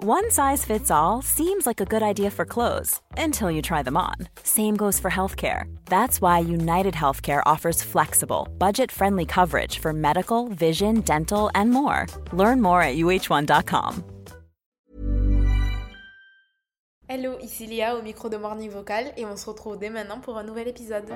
One 0.00 0.30
size 0.30 0.64
fits 0.64 0.92
all 0.92 1.22
seems 1.22 1.66
like 1.66 1.80
a 1.80 1.84
good 1.84 2.04
idea 2.04 2.30
for 2.30 2.44
clothes 2.44 3.00
until 3.16 3.50
you 3.50 3.60
try 3.60 3.82
them 3.82 3.96
on. 3.96 4.14
Same 4.44 4.76
goes 4.76 5.00
for 5.00 5.10
healthcare. 5.10 5.64
That's 5.86 6.20
why 6.20 6.38
United 6.38 6.94
Healthcare 6.94 7.42
offers 7.44 7.82
flexible, 7.82 8.46
budget 8.58 8.92
friendly 8.92 9.26
coverage 9.26 9.80
for 9.80 9.92
medical, 9.92 10.46
vision, 10.50 11.00
dental, 11.00 11.50
and 11.52 11.72
more. 11.72 12.06
Learn 12.32 12.62
more 12.62 12.80
at 12.80 12.94
uh1.com. 12.94 14.04
Hello, 17.08 17.36
ici 17.42 17.66
Léa 17.66 17.96
au 17.96 18.02
micro 18.02 18.28
de 18.28 18.38
Morning 18.38 18.70
Vocal 18.70 19.12
et 19.16 19.24
on 19.24 19.36
se 19.36 19.46
retrouve 19.46 19.80
dès 19.80 19.90
maintenant 19.90 20.20
pour 20.20 20.38
un 20.38 20.44
nouvel 20.44 20.68
épisode. 20.68 21.10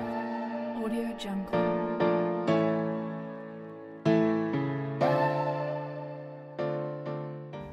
Audio 0.83 1.05
Jungle. 1.17 2.02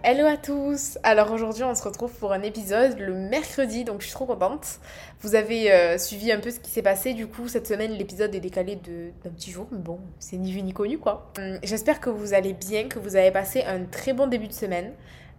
Hello 0.03 0.25
à 0.25 0.39
tous 0.39 0.98
Alors 1.03 1.31
aujourd'hui 1.31 1.62
on 1.62 1.75
se 1.75 1.83
retrouve 1.83 2.11
pour 2.15 2.33
un 2.33 2.41
épisode 2.41 2.98
le 2.98 3.12
mercredi, 3.12 3.84
donc 3.84 4.01
je 4.01 4.07
suis 4.07 4.15
trop 4.15 4.25
contente. 4.25 4.79
Vous 5.20 5.34
avez 5.34 5.70
euh, 5.70 5.98
suivi 5.98 6.33
un 6.33 6.41
peu 6.41 6.51
ce 6.51 6.59
qui 6.59 6.70
s'est 6.70 6.81
passé, 6.81 7.12
du 7.12 7.27
coup 7.27 7.48
cette 7.48 7.67
semaine 7.67 7.92
l'épisode 7.92 8.34
est 8.34 8.41
décalé 8.41 8.77
d'un 8.77 9.31
petit 9.31 9.51
jour, 9.51 9.67
mais 9.70 9.79
bon, 9.79 10.01
c'est 10.19 10.39
ni 10.39 10.53
vu 10.53 10.62
ni 10.62 10.73
connu 10.73 10.97
quoi. 10.97 11.31
Hum, 11.39 11.59
j'espère 11.62 12.01
que 12.01 12.09
vous 12.09 12.33
allez 12.33 12.55
bien, 12.55 12.89
que 12.89 12.98
vous 12.98 13.15
avez 13.15 13.31
passé 13.31 13.62
un 13.65 13.84
très 13.84 14.15
bon 14.15 14.27
début 14.27 14.48
de 14.48 14.55
semaine. 14.55 14.95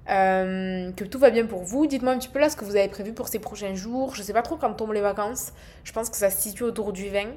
Euh, 0.09 0.91
que 0.93 1.03
tout 1.03 1.19
va 1.19 1.29
bien 1.29 1.45
pour 1.45 1.63
vous. 1.63 1.85
Dites-moi 1.85 2.13
un 2.13 2.17
petit 2.17 2.27
peu 2.27 2.39
là 2.39 2.49
ce 2.49 2.55
que 2.55 2.65
vous 2.65 2.75
avez 2.75 2.87
prévu 2.87 3.13
pour 3.13 3.27
ces 3.27 3.39
prochains 3.39 3.75
jours. 3.75 4.15
Je 4.15 4.23
sais 4.23 4.33
pas 4.33 4.41
trop 4.41 4.57
quand 4.57 4.73
tombent 4.73 4.93
les 4.93 5.01
vacances. 5.01 5.53
Je 5.83 5.91
pense 5.91 6.09
que 6.09 6.17
ça 6.17 6.29
se 6.29 6.41
situe 6.41 6.63
autour 6.63 6.91
du 6.91 7.09
20. 7.09 7.27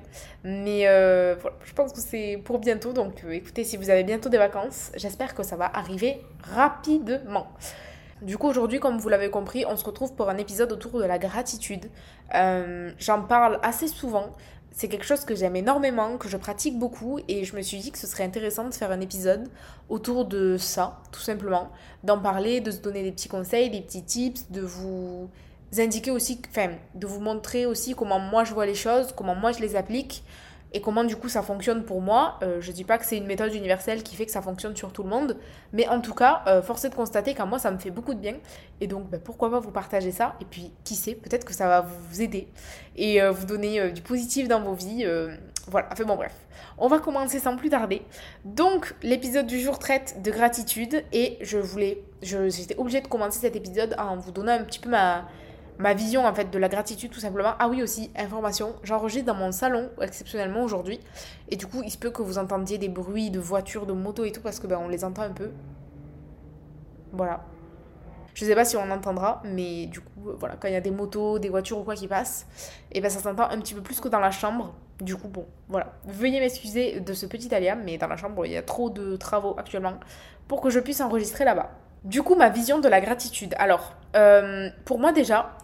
Mais 0.45 0.87
euh, 0.87 1.37
je 1.65 1.73
pense 1.75 1.93
que 1.93 2.01
c'est 2.01 2.41
pour 2.45 2.59
bientôt. 2.59 2.93
Donc 2.93 3.23
euh, 3.25 3.31
écoutez, 3.33 3.65
si 3.65 3.77
vous 3.77 3.91
avez 3.91 4.03
bientôt 4.03 4.29
des 4.29 4.39
vacances, 4.39 4.93
j'espère 4.97 5.35
que 5.35 5.43
ça 5.43 5.57
va 5.57 5.71
arriver 5.75 6.21
rapidement. 6.43 7.49
Du 8.23 8.39
coup, 8.39 8.49
aujourd'hui, 8.49 8.81
comme 8.81 8.97
vous 8.97 9.09
l'avez 9.11 9.29
compris, 9.29 9.67
on 9.69 9.77
se 9.77 9.85
retrouve 9.85 10.15
pour 10.15 10.31
un 10.31 10.39
épisode 10.39 10.73
autour 10.73 10.99
de 10.99 11.05
la 11.05 11.19
gratitude. 11.19 11.91
J'en 12.33 13.23
parle 13.23 13.59
assez 13.63 13.87
souvent 13.87 14.31
c'est 14.75 14.89
quelque 14.89 15.07
chose 15.07 15.25
que 15.25 15.37
j'aime 15.37 15.55
énormément, 15.55 16.19
que 16.19 16.29
je 16.29 16.37
pratique 16.37 16.77
beaucoup 16.77 17.21
et 17.29 17.45
je 17.45 17.55
me 17.55 17.63
suis 17.63 17.79
dit 17.79 17.93
que 17.93 17.99
ce 17.99 18.09
serait 18.09 18.25
intéressant 18.25 18.69
de 18.69 18.75
faire 18.75 18.91
un 18.91 19.01
épisode 19.01 19.49
autour 19.89 20.25
de 20.25 20.57
ça, 20.59 21.01
tout 21.13 21.21
simplement, 21.21 21.71
d'en 22.03 22.19
parler, 22.19 22.61
de 22.61 22.73
se 22.73 22.79
donner 22.79 23.05
des 23.05 23.13
petits 23.13 23.29
conseils, 23.29 23.71
des 23.71 23.81
petits 23.81 24.03
tips, 24.03 24.51
de 24.51 24.61
vous 24.63 25.31
indiquer 25.79 26.11
aussi, 26.11 26.43
enfin, 26.51 26.71
de 26.97 27.07
vous 27.07 27.21
montrer 27.21 27.67
aussi 27.67 27.95
comment 27.95 28.19
moi 28.19 28.43
je 28.43 28.53
vois 28.53 28.67
les 28.67 28.75
choses, 28.75 29.13
comment 29.17 29.37
moi 29.37 29.53
je 29.53 29.61
les 29.61 29.77
applique, 29.77 30.25
et 30.75 30.81
comment 30.81 31.05
du 31.05 31.17
coup 31.17 31.29
ça 31.29 31.41
fonctionne 31.41 31.85
pour 31.85 32.03
moi. 32.03 32.39
Euh, 32.43 32.61
je 32.61 32.73
dis 32.73 32.85
pas 32.85 32.99
que 32.99 33.07
c'est 33.07 33.17
une 33.17 33.27
méthode 33.27 33.55
universelle 33.55 34.03
qui 34.03 34.17
fait 34.17 34.27
que 34.27 34.33
ça 34.33 34.43
fonctionne 34.43 34.77
sur 34.77 34.93
tout 34.93 35.05
le 35.05 35.09
monde, 35.09 35.39
mais 35.73 35.87
en 35.89 36.01
tout 36.01 36.15
cas, 36.15 36.43
euh, 36.49 36.61
force 36.61 36.85
est 36.85 36.91
de 36.91 36.95
constater 36.95 37.33
qu'à 37.33 37.47
moi 37.47 37.59
ça 37.61 37.71
me 37.71 37.79
fait 37.79 37.91
beaucoup 37.91 38.13
de 38.13 38.19
bien. 38.19 38.35
Et 38.81 38.89
donc 38.89 39.09
bah, 39.09 39.19
pourquoi 39.23 39.51
pas 39.51 39.61
vous 39.61 39.71
partager 39.71 40.11
ça 40.11 40.35
Et 40.41 40.45
puis 40.45 40.73
qui 40.83 40.97
sait, 40.97 41.15
peut-être 41.15 41.45
que 41.45 41.55
ça 41.55 41.69
va 41.69 41.81
vous 41.83 42.21
aider 42.21 42.49
et 42.97 43.23
euh, 43.23 43.31
vous 43.31 43.47
donner 43.47 43.93
du 43.93 44.03
positif 44.03 44.49
dans 44.49 44.61
vos 44.61 44.75
vies. 44.75 45.07
voilà, 45.69 45.89
enfin 45.93 46.05
bon 46.05 46.17
bref. 46.17 46.35
On 46.77 46.89
va 46.89 46.99
commencer 46.99 47.39
sans 47.39 47.57
plus 47.57 47.71
tarder. 47.71 48.03
Donc 48.45 48.95
l'épisode 49.03 49.47
du 49.47 49.61
jour 49.61 49.79
traite 49.79 50.23
de 50.23 50.31
gratitude 50.33 51.05
et 51.13 51.39
je 51.41 51.59
voulais, 51.59 52.03
j'étais 52.21 52.77
obligée 52.77 53.01
de 53.01 53.07
commencer 53.07 53.39
cet 53.39 53.55
épisode 53.55 53.95
en 53.97 54.17
vous 54.17 54.33
donnant 54.33 54.53
un 54.53 54.65
petit 54.65 54.81
peu 54.81 54.91
ma 54.91 55.25
ma 55.79 55.95
vision 55.95 56.27
en 56.27 56.35
fait 56.35 56.51
de 56.51 56.59
la 56.59 56.69
gratitude 56.69 57.11
tout 57.11 57.21
simplement. 57.21 57.55
Ah 57.59 57.69
oui 57.69 57.83
aussi, 57.83 58.11
information, 58.17 58.75
j'enregistre 58.83 59.27
dans 59.27 59.35
mon 59.35 59.53
salon 59.53 59.91
exceptionnellement 60.01 60.63
aujourd'hui 60.63 61.01
et 61.49 61.57
du 61.57 61.67
coup 61.67 61.83
il 61.85 61.91
se 61.91 61.99
peut 61.99 62.11
que 62.11 62.23
vous 62.23 62.39
entendiez 62.39 62.79
des 62.79 62.89
bruits 62.89 63.31
de 63.31 63.41
voitures, 63.41 63.87
de 63.87 63.93
motos 63.93 64.25
et 64.25 64.33
tout 64.33 64.41
parce 64.41 64.61
que 64.61 64.67
ben 64.67 64.79
on 64.83 64.89
les 64.89 65.05
entend 65.05 65.23
un 65.23 65.33
peu. 65.33 65.51
Voilà. 67.13 67.45
Je 68.35 68.45
sais 68.45 68.55
pas 68.57 68.65
si 68.65 68.77
on 68.77 68.91
entendra, 68.91 69.41
mais 69.45 69.87
du 69.87 70.01
coup, 70.01 70.29
euh, 70.29 70.37
voilà, 70.41 70.57
quand 70.57 70.67
il 70.67 70.75
y 70.75 70.77
a 70.77 70.81
des 70.81 70.91
motos, 70.91 71.39
des 71.39 71.49
voitures 71.49 71.79
ou 71.79 71.85
quoi 71.85 71.95
qui 71.95 72.09
passent, 72.09 72.47
et 72.91 73.01
ben 73.01 73.09
ça 73.09 73.21
s'entend 73.21 73.49
un 73.49 73.61
petit 73.61 73.75
peu 73.75 73.81
plus 73.81 74.01
que 74.01 74.09
dans 74.09 74.19
la 74.19 74.33
chambre. 74.33 74.75
Du 75.01 75.17
coup, 75.17 75.29
bon, 75.29 75.47
voilà. 75.69 75.93
Veuillez 76.05 76.41
m'excuser 76.41 76.99
de 76.99 77.13
ce 77.13 77.27
petit 77.27 77.55
aléa, 77.55 77.77
mais 77.77 77.97
dans 77.97 78.09
la 78.09 78.17
chambre, 78.17 78.45
il 78.45 78.53
y 78.53 78.57
a 78.57 78.63
trop 78.63 78.91
de 78.91 79.15
travaux 79.17 79.55
actuellement 79.57 79.95
pour 80.49 80.61
que 80.61 80.71
je 80.71 80.81
puisse 80.81 81.01
enregistrer 81.01 81.45
là-bas. 81.45 81.71
Du 82.05 82.23
coup, 82.23 82.35
ma 82.35 82.51
vision 82.51 82.79
de 82.81 82.89
la 82.89 83.01
gratitude. 83.01 83.55
Alors, 83.59 83.95
euh, 84.15 84.69
pour 84.85 84.99
moi 84.99 85.13
déjà, 85.13 85.57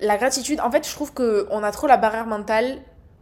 la 0.00 0.16
gratitude, 0.16 0.60
en 0.60 0.70
fait, 0.70 0.86
je 0.86 0.94
trouve 0.94 1.12
qu'on 1.12 1.62
a 1.62 1.72
trop 1.72 1.86
la 1.86 1.96
barrière 1.96 2.26
mentale. 2.26 2.78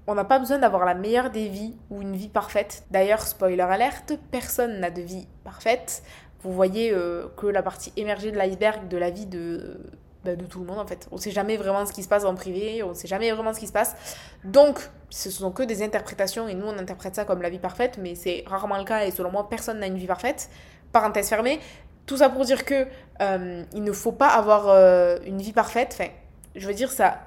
On 0.07 0.15
n'a 0.15 0.25
pas 0.25 0.39
besoin 0.39 0.59
d'avoir 0.59 0.85
la 0.85 0.95
meilleure 0.95 1.31
des 1.31 1.49
vies 1.49 1.77
ou 1.91 2.03
une 2.03 2.15
vie 2.15 2.29
parfaite. 2.29 2.85
D'ailleurs, 2.91 3.23
spoiler 3.23 3.61
alerte, 3.61 4.13
personne 4.31 4.81
n'a 4.81 4.91
de 4.91 5.03
vie 5.03 5.27
parfaite. 5.45 6.03
Vous 6.43 6.53
voyez 6.53 6.93
euh, 6.93 7.27
que 7.37 7.47
la 7.47 7.63
partie 7.63 7.93
émergée 7.97 8.31
de 8.31 8.39
l'iceberg 8.39 8.87
de 8.89 8.97
la 8.97 9.11
vie 9.11 9.27
de, 9.27 9.81
bah, 10.25 10.37
de 10.37 10.45
tout 10.47 10.61
le 10.61 10.67
monde 10.67 10.79
en 10.79 10.87
fait. 10.87 11.09
On 11.11 11.17
sait 11.17 11.31
jamais 11.31 11.57
vraiment 11.57 11.87
ce 11.87 11.93
qui 11.93 12.03
se 12.03 12.09
passe 12.09 12.25
en 12.25 12.35
privé, 12.35 12.83
on 12.83 12.95
sait 12.95 13.09
jamais 13.09 13.31
vraiment 13.33 13.55
ce 13.55 13.61
qui 13.61 13.67
se 13.67 13.73
passe. 13.73 13.97
Donc, 14.45 14.79
ce 15.11 15.31
sont 15.31 15.51
que 15.51 15.63
des 15.63 15.83
interprétations 15.83 16.49
et 16.49 16.55
nous 16.55 16.67
on 16.67 16.79
interprète 16.79 17.15
ça 17.15 17.25
comme 17.25 17.41
la 17.41 17.51
vie 17.51 17.59
parfaite, 17.59 17.99
mais 18.01 18.15
c'est 18.15 18.45
rarement 18.47 18.79
le 18.79 18.85
cas 18.85 19.05
et 19.05 19.11
selon 19.11 19.31
moi 19.31 19.49
personne 19.49 19.81
n'a 19.81 19.87
une 19.87 19.97
vie 19.97 20.07
parfaite. 20.07 20.51
Parenthèse 20.93 21.29
fermée. 21.29 21.61
Tout 22.09 22.17
ça 22.17 22.31
pour 22.31 22.47
dire 22.47 22.65
que 22.65 22.87
euh, 23.21 23.63
il 23.75 23.85
ne 23.85 23.93
faut 23.93 24.13
pas 24.13 24.29
avoir 24.29 24.69
euh, 24.69 25.19
une 25.27 25.43
vie 25.43 25.53
parfaite. 25.53 25.91
Enfin, 25.93 26.11
je 26.57 26.67
veux 26.67 26.73
dire 26.73 26.91
ça. 26.91 27.19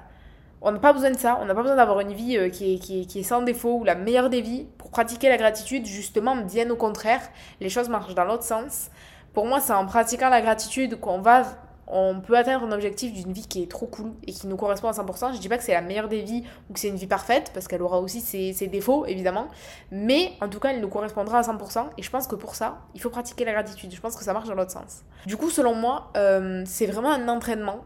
On 0.60 0.72
n'a 0.72 0.80
pas 0.80 0.92
besoin 0.92 1.12
de 1.12 1.16
ça. 1.16 1.38
On 1.40 1.44
n'a 1.44 1.54
pas 1.54 1.62
besoin 1.62 1.76
d'avoir 1.76 2.00
une 2.00 2.12
vie 2.12 2.36
euh, 2.36 2.48
qui, 2.48 2.74
est, 2.74 2.78
qui, 2.78 3.06
qui, 3.06 3.20
est, 3.20 3.22
sans 3.22 3.42
défaut 3.42 3.78
ou 3.78 3.84
la 3.84 3.94
meilleure 3.94 4.28
des 4.28 4.40
vies. 4.40 4.66
Pour 4.78 4.90
pratiquer 4.90 5.28
la 5.28 5.36
gratitude, 5.36 5.86
justement, 5.86 6.34
bien 6.34 6.68
au 6.68 6.74
contraire, 6.74 7.20
les 7.60 7.68
choses 7.68 7.88
marchent 7.88 8.16
dans 8.16 8.24
l'autre 8.24 8.42
sens. 8.42 8.90
Pour 9.32 9.46
moi, 9.46 9.60
c'est 9.60 9.72
en 9.72 9.86
pratiquant 9.86 10.28
la 10.28 10.40
gratitude 10.40 10.98
qu'on 10.98 11.20
va 11.20 11.44
on 11.86 12.20
peut 12.20 12.36
atteindre 12.36 12.64
un 12.64 12.72
objectif 12.72 13.12
d'une 13.12 13.32
vie 13.32 13.46
qui 13.46 13.62
est 13.62 13.70
trop 13.70 13.86
cool 13.86 14.12
et 14.26 14.32
qui 14.32 14.46
nous 14.46 14.56
correspond 14.56 14.88
à 14.88 14.92
100%. 14.92 15.34
Je 15.34 15.38
dis 15.38 15.48
pas 15.48 15.58
que 15.58 15.64
c'est 15.64 15.72
la 15.72 15.82
meilleure 15.82 16.08
des 16.08 16.22
vies 16.22 16.44
ou 16.70 16.72
que 16.72 16.80
c'est 16.80 16.88
une 16.88 16.96
vie 16.96 17.06
parfaite, 17.06 17.50
parce 17.52 17.66
qu'elle 17.66 17.82
aura 17.82 18.00
aussi 18.00 18.20
ses, 18.20 18.66
défauts, 18.68 19.04
évidemment. 19.06 19.48
Mais 19.90 20.32
en 20.40 20.48
tout 20.48 20.60
cas, 20.60 20.70
elle 20.70 20.80
nous 20.80 20.88
correspondra 20.88 21.38
à 21.38 21.42
100%. 21.42 21.86
Et 21.98 22.02
je 22.02 22.10
pense 22.10 22.26
que 22.26 22.36
pour 22.36 22.54
ça, 22.54 22.78
il 22.94 23.00
faut 23.00 23.10
pratiquer 23.10 23.44
la 23.44 23.52
gratitude. 23.52 23.92
Je 23.92 24.00
pense 24.00 24.16
que 24.16 24.24
ça 24.24 24.32
marche 24.32 24.48
dans 24.48 24.54
l'autre 24.54 24.70
sens. 24.70 25.02
Du 25.26 25.36
coup, 25.36 25.50
selon 25.50 25.74
moi, 25.74 26.10
euh, 26.16 26.62
c'est 26.66 26.86
vraiment 26.86 27.12
un 27.12 27.28
entraînement 27.28 27.84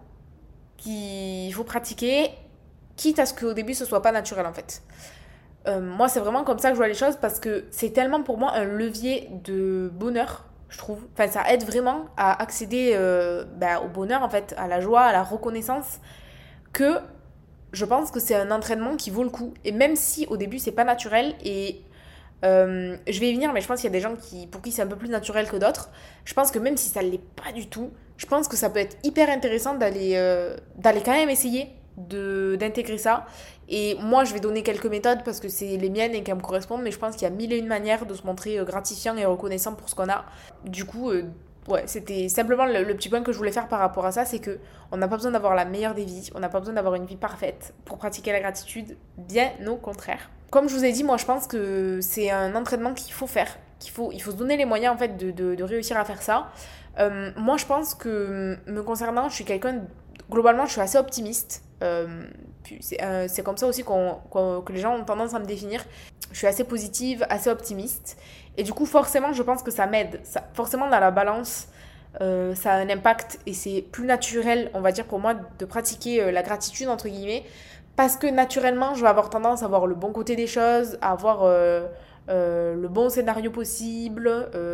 qu'il 0.77 1.53
faut 1.55 1.65
pratiquer, 1.65 2.31
quitte 2.97 3.19
à 3.19 3.27
ce 3.27 3.33
qu'au 3.33 3.55
début, 3.55 3.73
ce 3.73 3.87
soit 3.87 4.03
pas 4.03 4.13
naturel, 4.13 4.45
en 4.45 4.53
fait. 4.53 4.83
Euh, 5.67 5.81
moi, 5.81 6.09
c'est 6.09 6.21
vraiment 6.21 6.45
comme 6.45 6.59
ça 6.59 6.69
que 6.69 6.75
je 6.75 6.79
vois 6.79 6.89
les 6.89 6.95
choses, 6.95 7.17
parce 7.17 7.41
que 7.41 7.65
c'est 7.71 7.91
tellement 7.91 8.23
pour 8.23 8.37
moi 8.37 8.53
un 8.53 8.65
levier 8.65 9.31
de 9.43 9.91
bonheur 9.93 10.45
je 10.69 10.79
trouve. 10.79 11.07
Enfin, 11.13 11.29
ça 11.29 11.51
aide 11.53 11.65
vraiment 11.65 12.07
à 12.17 12.41
accéder 12.43 12.93
euh, 12.95 13.45
bah, 13.57 13.81
au 13.81 13.89
bonheur, 13.89 14.23
en 14.23 14.29
fait, 14.29 14.55
à 14.57 14.67
la 14.67 14.81
joie, 14.81 15.03
à 15.03 15.13
la 15.13 15.23
reconnaissance, 15.23 16.01
que 16.73 16.99
je 17.73 17.85
pense 17.85 18.11
que 18.11 18.21
c'est 18.21 18.35
un 18.35 18.51
entraînement 18.51 18.97
qui 18.97 19.11
vaut 19.11 19.23
le 19.23 19.31
coup. 19.31 19.55
Et 19.65 19.73
même 19.73 19.97
si 19.97 20.27
au 20.29 20.37
début, 20.37 20.59
c'est 20.59 20.73
pas 20.73 20.85
naturel, 20.85 21.35
et 21.45 21.83
euh, 22.45 22.97
je 23.09 23.21
vais 23.21 23.31
y 23.31 23.35
venir, 23.35 23.53
mais 23.53 23.61
je 23.61 23.67
pense 23.67 23.81
qu'il 23.81 23.89
y 23.89 23.93
a 23.93 23.99
des 23.99 24.01
gens 24.01 24.17
qui, 24.17 24.47
pour 24.47 24.63
qui 24.63 24.71
c'est 24.71 24.83
un 24.83 24.87
peu 24.87 24.97
plus 24.97 25.09
naturel 25.09 25.49
que 25.49 25.57
d'autres. 25.57 25.91
Je 26.25 26.35
pense 26.35 26.51
que 26.51 26.59
même 26.59 26.77
si 26.77 26.89
ça 26.89 27.03
l'est 27.03 27.19
pas 27.19 27.53
du 27.53 27.69
tout, 27.69 27.91
je 28.17 28.27
pense 28.27 28.49
que 28.49 28.57
ça 28.57 28.71
peut 28.71 28.81
être 28.81 28.97
hyper 29.05 29.29
intéressant 29.31 29.75
d'aller 29.75 30.13
euh, 30.15 30.57
d'aller 30.77 31.03
quand 31.03 31.13
même 31.13 31.31
essayer 31.31 31.69
d'intégrer 31.97 32.99
ça. 32.99 33.27
Et 33.69 33.97
moi, 34.01 34.25
je 34.25 34.33
vais 34.33 34.41
donner 34.41 34.63
quelques 34.63 34.87
méthodes 34.87 35.25
parce 35.25 35.41
que 35.41 35.49
c'est 35.49 35.77
les 35.77 35.91
miennes 35.91 36.15
et 36.15 36.23
qu'elles 36.23 36.37
me 36.37 36.41
correspondent, 36.41 36.83
mais 36.83 36.93
je 36.93 36.99
pense 36.99 37.15
qu'il 37.17 37.25
y 37.25 37.31
a 37.31 37.35
mille 37.35 37.53
et 37.53 37.59
une 37.59 37.67
manières 37.67 38.07
de 38.07 38.15
se 38.15 38.25
montrer 38.25 38.59
euh, 38.59 38.65
gratifiant 38.65 39.17
et 39.17 39.25
reconnaissant 39.25 39.75
pour 39.75 39.89
ce 39.89 39.95
qu'on 39.95 40.09
a. 40.09 40.25
Du 40.65 40.85
coup, 40.85 41.11
euh, 41.11 41.25
ouais, 41.69 41.83
c'était 41.87 42.29
simplement 42.29 42.67
le, 42.67 42.85
petit 42.95 43.09
point 43.09 43.23
que 43.23 43.33
je 43.33 43.39
voulais 43.39 43.53
faire 43.53 43.69
par 43.69 43.81
rapport 43.81 44.07
à 44.07 44.13
ça, 44.13 44.25
c'est 44.25 44.39
que 44.39 44.59
on 44.93 44.97
n'a 44.97 45.09
pas 45.09 45.17
besoin 45.17 45.33
d'avoir 45.33 45.55
la 45.55 45.65
meilleure 45.65 45.95
des 45.95 46.05
vies, 46.05 46.31
on 46.35 46.41
n'a 46.41 46.49
pas 46.49 46.61
besoin 46.61 46.75
d'avoir 46.75 46.95
une 46.95 47.07
vie 47.07 47.17
parfaite 47.17 47.75
pour 47.85 47.99
pratiquer 47.99 48.33
la 48.33 48.41
gratitude, 48.41 48.97
bien 49.17 49.51
au 49.67 49.77
contraire. 49.77 50.31
Comme 50.51 50.69
je 50.69 50.75
vous 50.75 50.85
ai 50.85 50.93
dit, 50.93 51.03
moi 51.03 51.17
je 51.17 51.25
pense 51.25 51.47
que 51.47 51.99
c'est 52.01 52.31
un 52.31 52.55
entraînement 52.55 52.95
qu'il 52.95 53.13
faut 53.13 53.27
faire, 53.27 53.59
qu'il 53.81 53.91
faut, 53.91 54.13
il 54.13 54.21
faut 54.21 54.31
se 54.31 54.37
donner 54.37 54.57
les 54.57 54.65
moyens 54.65 54.95
en 54.95 54.99
fait 54.99 55.17
de, 55.17 55.63
réussir 55.63 55.97
à 55.97 56.05
faire 56.05 56.23
ça. 56.23 56.53
Euh, 56.99 57.31
moi 57.37 57.57
je 57.57 57.67
pense 57.67 57.95
que 57.95 58.57
me 58.67 58.83
concernant, 58.83 59.29
je 59.29 59.35
suis 59.35 59.45
quelqu'un, 59.45 59.83
globalement 60.31 60.67
je 60.67 60.73
suis 60.73 60.81
assez 60.81 60.99
optimiste. 60.99 61.63
C'est 62.81 63.03
euh, 63.03 63.27
c'est 63.29 63.43
comme 63.43 63.57
ça 63.57 63.67
aussi 63.67 63.85
que 63.85 64.73
les 64.73 64.81
gens 64.81 64.97
ont 64.97 65.05
tendance 65.05 65.35
à 65.35 65.39
me 65.39 65.47
définir. 65.47 65.85
Je 66.33 66.39
suis 66.39 66.47
assez 66.47 66.65
positive, 66.65 67.27
assez 67.29 67.51
optimiste. 67.51 68.17
Et 68.57 68.63
du 68.63 68.73
coup, 68.73 68.87
forcément, 68.87 69.33
je 69.33 69.43
pense 69.43 69.63
que 69.63 69.71
ça 69.71 69.87
m'aide. 69.87 70.21
Forcément, 70.55 70.89
dans 70.89 71.01
la 71.01 71.11
balance, 71.11 71.69
euh, 72.23 72.55
ça 72.55 72.73
a 72.73 72.77
un 72.77 72.89
impact 72.89 73.39
et 73.47 73.53
c'est 73.53 73.83
plus 73.83 74.07
naturel, 74.07 74.71
on 74.75 74.81
va 74.81 74.93
dire, 74.93 75.05
pour 75.05 75.19
moi, 75.19 75.35
de 75.35 75.65
pratiquer 75.65 76.23
euh, 76.23 76.31
la 76.31 76.43
gratitude, 76.43 76.89
entre 76.89 77.09
guillemets, 77.09 77.45
parce 77.95 78.17
que 78.17 78.27
naturellement, 78.27 78.95
je 78.95 79.03
vais 79.03 79.09
avoir 79.09 79.29
tendance 79.31 79.63
à 79.63 79.69
voir 79.69 79.87
le 79.87 79.95
bon 79.95 80.13
côté 80.13 80.37
des 80.37 80.47
choses, 80.47 80.99
à 81.03 81.17
euh, 81.23 81.87
le 82.29 82.89
bon 82.89 83.11
scénario 83.11 83.51
possible. 83.51 84.31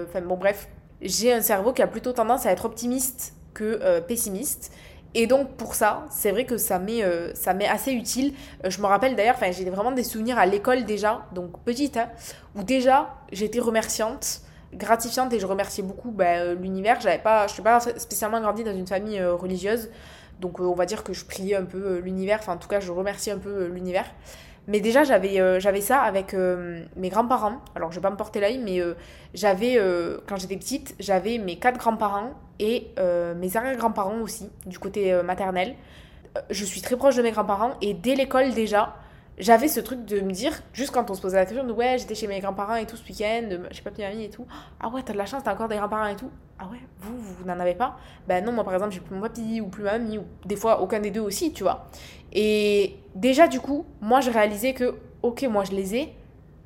Enfin, 0.09 0.21
bon, 0.23 0.37
bref, 0.37 0.69
j'ai 1.00 1.33
un 1.33 1.41
cerveau 1.41 1.73
qui 1.73 1.83
a 1.83 1.87
plutôt 1.87 2.12
tendance 2.12 2.47
à 2.47 2.53
être 2.53 2.65
optimiste 2.65 3.35
que 3.55 4.00
pessimiste. 4.00 4.73
Et 5.14 5.26
donc 5.26 5.56
pour 5.56 5.75
ça, 5.75 6.06
c'est 6.11 6.31
vrai 6.31 6.47
que 6.47 6.56
ça 6.56 6.79
m'est 6.79 7.03
euh, 7.03 7.35
ça 7.35 7.55
assez 7.70 7.93
utile. 7.93 8.32
Euh, 8.64 8.70
je 8.70 8.81
me 8.81 8.87
rappelle 8.87 9.14
d'ailleurs, 9.14 9.37
j'ai 9.50 9.69
vraiment 9.69 9.93
des 9.93 10.05
souvenirs 10.05 10.38
à 10.38 10.47
l'école 10.47 10.85
déjà, 10.85 11.26
donc 11.35 11.62
petite, 11.64 11.99
hein, 11.99 12.09
où 12.56 12.62
déjà 12.62 13.14
j'étais 13.31 13.61
remerciante, 13.61 14.41
gratifiante 14.73 15.32
et 15.35 15.41
je 15.41 15.47
remerciais 15.47 15.82
beaucoup 15.82 16.11
bah, 16.11 16.38
euh, 16.38 16.55
l'univers. 16.55 17.00
J'avais 17.00 17.19
pas, 17.19 17.47
je 17.47 17.53
suis 17.53 17.62
pas 17.62 17.81
spécialement 17.81 18.41
grandi 18.41 18.64
dans 18.64 18.75
une 18.75 18.87
famille 18.87 19.23
religieuse, 19.23 19.91
donc 20.41 20.61
on 20.61 20.75
va 20.75 20.87
dire 20.87 21.05
que 21.05 21.12
je 21.12 21.26
priais 21.26 21.56
un 21.56 21.65
peu 21.65 21.99
l'univers. 21.99 22.38
Enfin 22.41 22.55
en 22.55 22.58
tout 22.58 22.69
cas, 22.69 22.81
je 22.81 22.91
remerciais 22.91 23.32
un 23.32 23.38
peu 23.38 23.67
l'univers. 23.67 24.06
Mais 24.69 24.81
déjà 24.81 25.03
j'avais 25.05 25.41
euh, 25.41 25.61
ça 25.81 26.00
avec 26.00 26.35
euh, 26.35 26.85
mes 26.97 27.09
grands-parents. 27.09 27.61
Alors 27.75 27.91
je 27.91 27.97
vais 27.97 28.03
pas 28.03 28.11
me 28.11 28.17
porter 28.17 28.41
l'œil, 28.41 28.59
mais 28.59 28.81
euh, 28.81 28.94
j'avais 29.35 29.79
quand 30.26 30.37
j'étais 30.37 30.56
petite, 30.56 30.94
j'avais 31.00 31.38
mes 31.38 31.56
quatre 31.56 31.79
grands-parents 31.79 32.35
et 32.59 32.88
mes 33.37 33.56
arrière-grands-parents 33.56 34.20
aussi 34.20 34.49
du 34.67 34.79
côté 34.79 35.20
maternel 35.25 35.75
je 36.50 36.64
suis 36.64 36.81
très 36.81 36.97
proche 36.97 37.17
de 37.17 37.23
mes 37.23 37.31
grands-parents 37.31 37.75
et 37.81 37.94
dès 37.94 38.14
l'école 38.14 38.53
déjà, 38.53 38.94
j'avais 39.38 39.69
ce 39.69 39.81
truc 39.81 40.05
de 40.05 40.20
me 40.20 40.32
dire, 40.32 40.52
juste 40.73 40.90
quand 40.90 41.11
on 41.11 41.14
se 41.14 41.20
posait 41.20 41.37
la 41.37 41.46
question 41.46 41.64
de 41.64 41.73
ouais, 41.73 41.96
j'étais 41.99 42.14
chez 42.14 42.26
mes 42.26 42.40
grands-parents 42.40 42.76
et 42.76 42.87
tout 42.87 42.96
ce 42.96 43.05
week-end, 43.08 43.49
chez 43.70 43.82
papy 43.82 44.02
et 44.02 44.08
mamie 44.08 44.25
et 44.25 44.31
tout. 44.31 44.46
Ah 44.81 44.88
ouais, 44.88 45.02
t'as 45.02 45.12
de 45.12 45.19
la 45.19 45.26
chance, 45.26 45.43
t'as 45.43 45.55
encore 45.55 45.69
des 45.69 45.76
grands-parents 45.76 46.06
et 46.06 46.17
tout. 46.17 46.31
Ah 46.58 46.69
ouais, 46.70 46.79
vous, 47.00 47.19
vous 47.19 47.44
n'en 47.44 47.58
avez 47.58 47.75
pas? 47.75 47.96
Ben 48.29 48.44
non, 48.44 48.52
moi 48.52 48.62
par 48.62 48.75
exemple, 48.75 48.93
j'ai 48.93 49.00
plus 49.00 49.14
mon 49.14 49.23
papy 49.23 49.61
ou 49.61 49.69
plus 49.69 49.82
ma 49.82 49.99
mamie 49.99 50.19
ou 50.19 50.25
des 50.44 50.56
fois 50.56 50.81
aucun 50.81 51.00
des 51.00 51.11
deux 51.11 51.20
aussi, 51.20 51.52
tu 51.52 51.62
vois. 51.62 51.87
Et 52.32 52.96
déjà, 53.14 53.49
du 53.49 53.61
coup, 53.61 53.87
moi 54.00 54.20
je 54.20 54.31
réalisais 54.31 54.75
que, 54.75 54.96
ok, 55.23 55.43
moi 55.50 55.64
je 55.64 55.73
les 55.73 55.96
ai, 55.96 56.14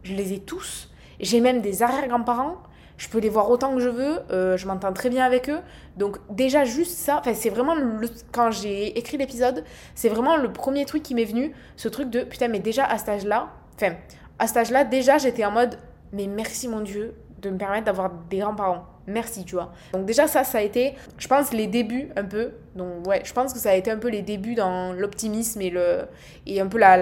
je 0.03 0.15
les 0.15 0.33
ai 0.33 0.41
tous. 0.41 0.91
J'ai 1.21 1.41
même 1.41 1.61
des 1.63 1.83
arrière-grands-parents. 1.83 2.57
Je 2.99 3.09
peux 3.09 3.19
les 3.19 3.29
voir 3.29 3.51
autant 3.51 3.75
que 3.75 3.81
je 3.81 3.89
veux. 3.89 4.21
euh, 4.31 4.57
je 4.57 4.67
m'entends 4.67 4.93
très 4.93 5.11
bien 5.11 5.25
avec 5.25 5.49
eux. 5.51 5.61
Donc 5.97 6.19
déjà 6.31 6.65
juste 6.65 6.97
ça, 6.97 7.23
c'est 7.35 7.51
vraiment 7.51 7.75
le, 7.75 8.09
quand 8.33 8.51
j'ai 8.51 8.99
écrit 8.99 9.17
l'épisode, 9.17 9.65
c'est 9.95 10.09
vraiment 10.09 10.37
le 10.37 10.53
premier 10.53 10.85
truc 10.85 11.03
qui 11.03 11.15
m'est 11.15 11.25
venu, 11.25 11.53
ce 11.77 11.89
truc 11.89 12.11
de 12.11 12.21
putain 12.21 12.49
mais 12.49 12.61
déjà 12.61 12.85
à 12.85 12.99
cet 12.99 13.09
âge-là, 13.09 13.49
enfin 13.75 13.95
à 14.39 14.47
cet 14.47 14.57
âge-là 14.59 14.85
déjà 14.85 15.19
j'étais 15.19 15.45
en 15.45 15.51
mode 15.51 15.79
mais 16.13 16.27
merci 16.27 16.69
mon 16.69 16.81
dieu 16.81 17.15
de 17.43 17.51
me 17.51 17.59
permettre 17.59 17.85
d'avoir 17.85 18.11
des 18.31 18.39
grands-parents. 18.39 18.87
Merci, 19.09 19.45
tu 19.45 19.55
vois. 19.55 19.73
Donc 19.93 20.05
déjà 20.05 20.27
ça, 20.27 20.43
ça 20.43 20.59
a 20.59 20.63
été, 20.63 20.95
je 21.17 21.29
pense, 21.29 21.53
les 21.53 21.69
débuts 21.69 22.09
un 22.17 22.25
peu. 22.25 22.51
Donc 22.75 23.07
ouais, 23.07 23.23
je 23.25 23.33
pense 23.33 23.53
que 23.53 23.59
ça 23.61 23.71
a 23.71 23.75
été 23.75 23.91
un 23.91 23.99
peu 23.99 24.09
les 24.09 24.23
débuts 24.23 24.57
dans 24.57 24.93
l'optimisme 24.93 25.61
et, 25.61 25.71
le, 25.71 26.07
et 26.45 26.61
un 26.61 26.67
peu 26.67 26.79
la, 26.79 26.97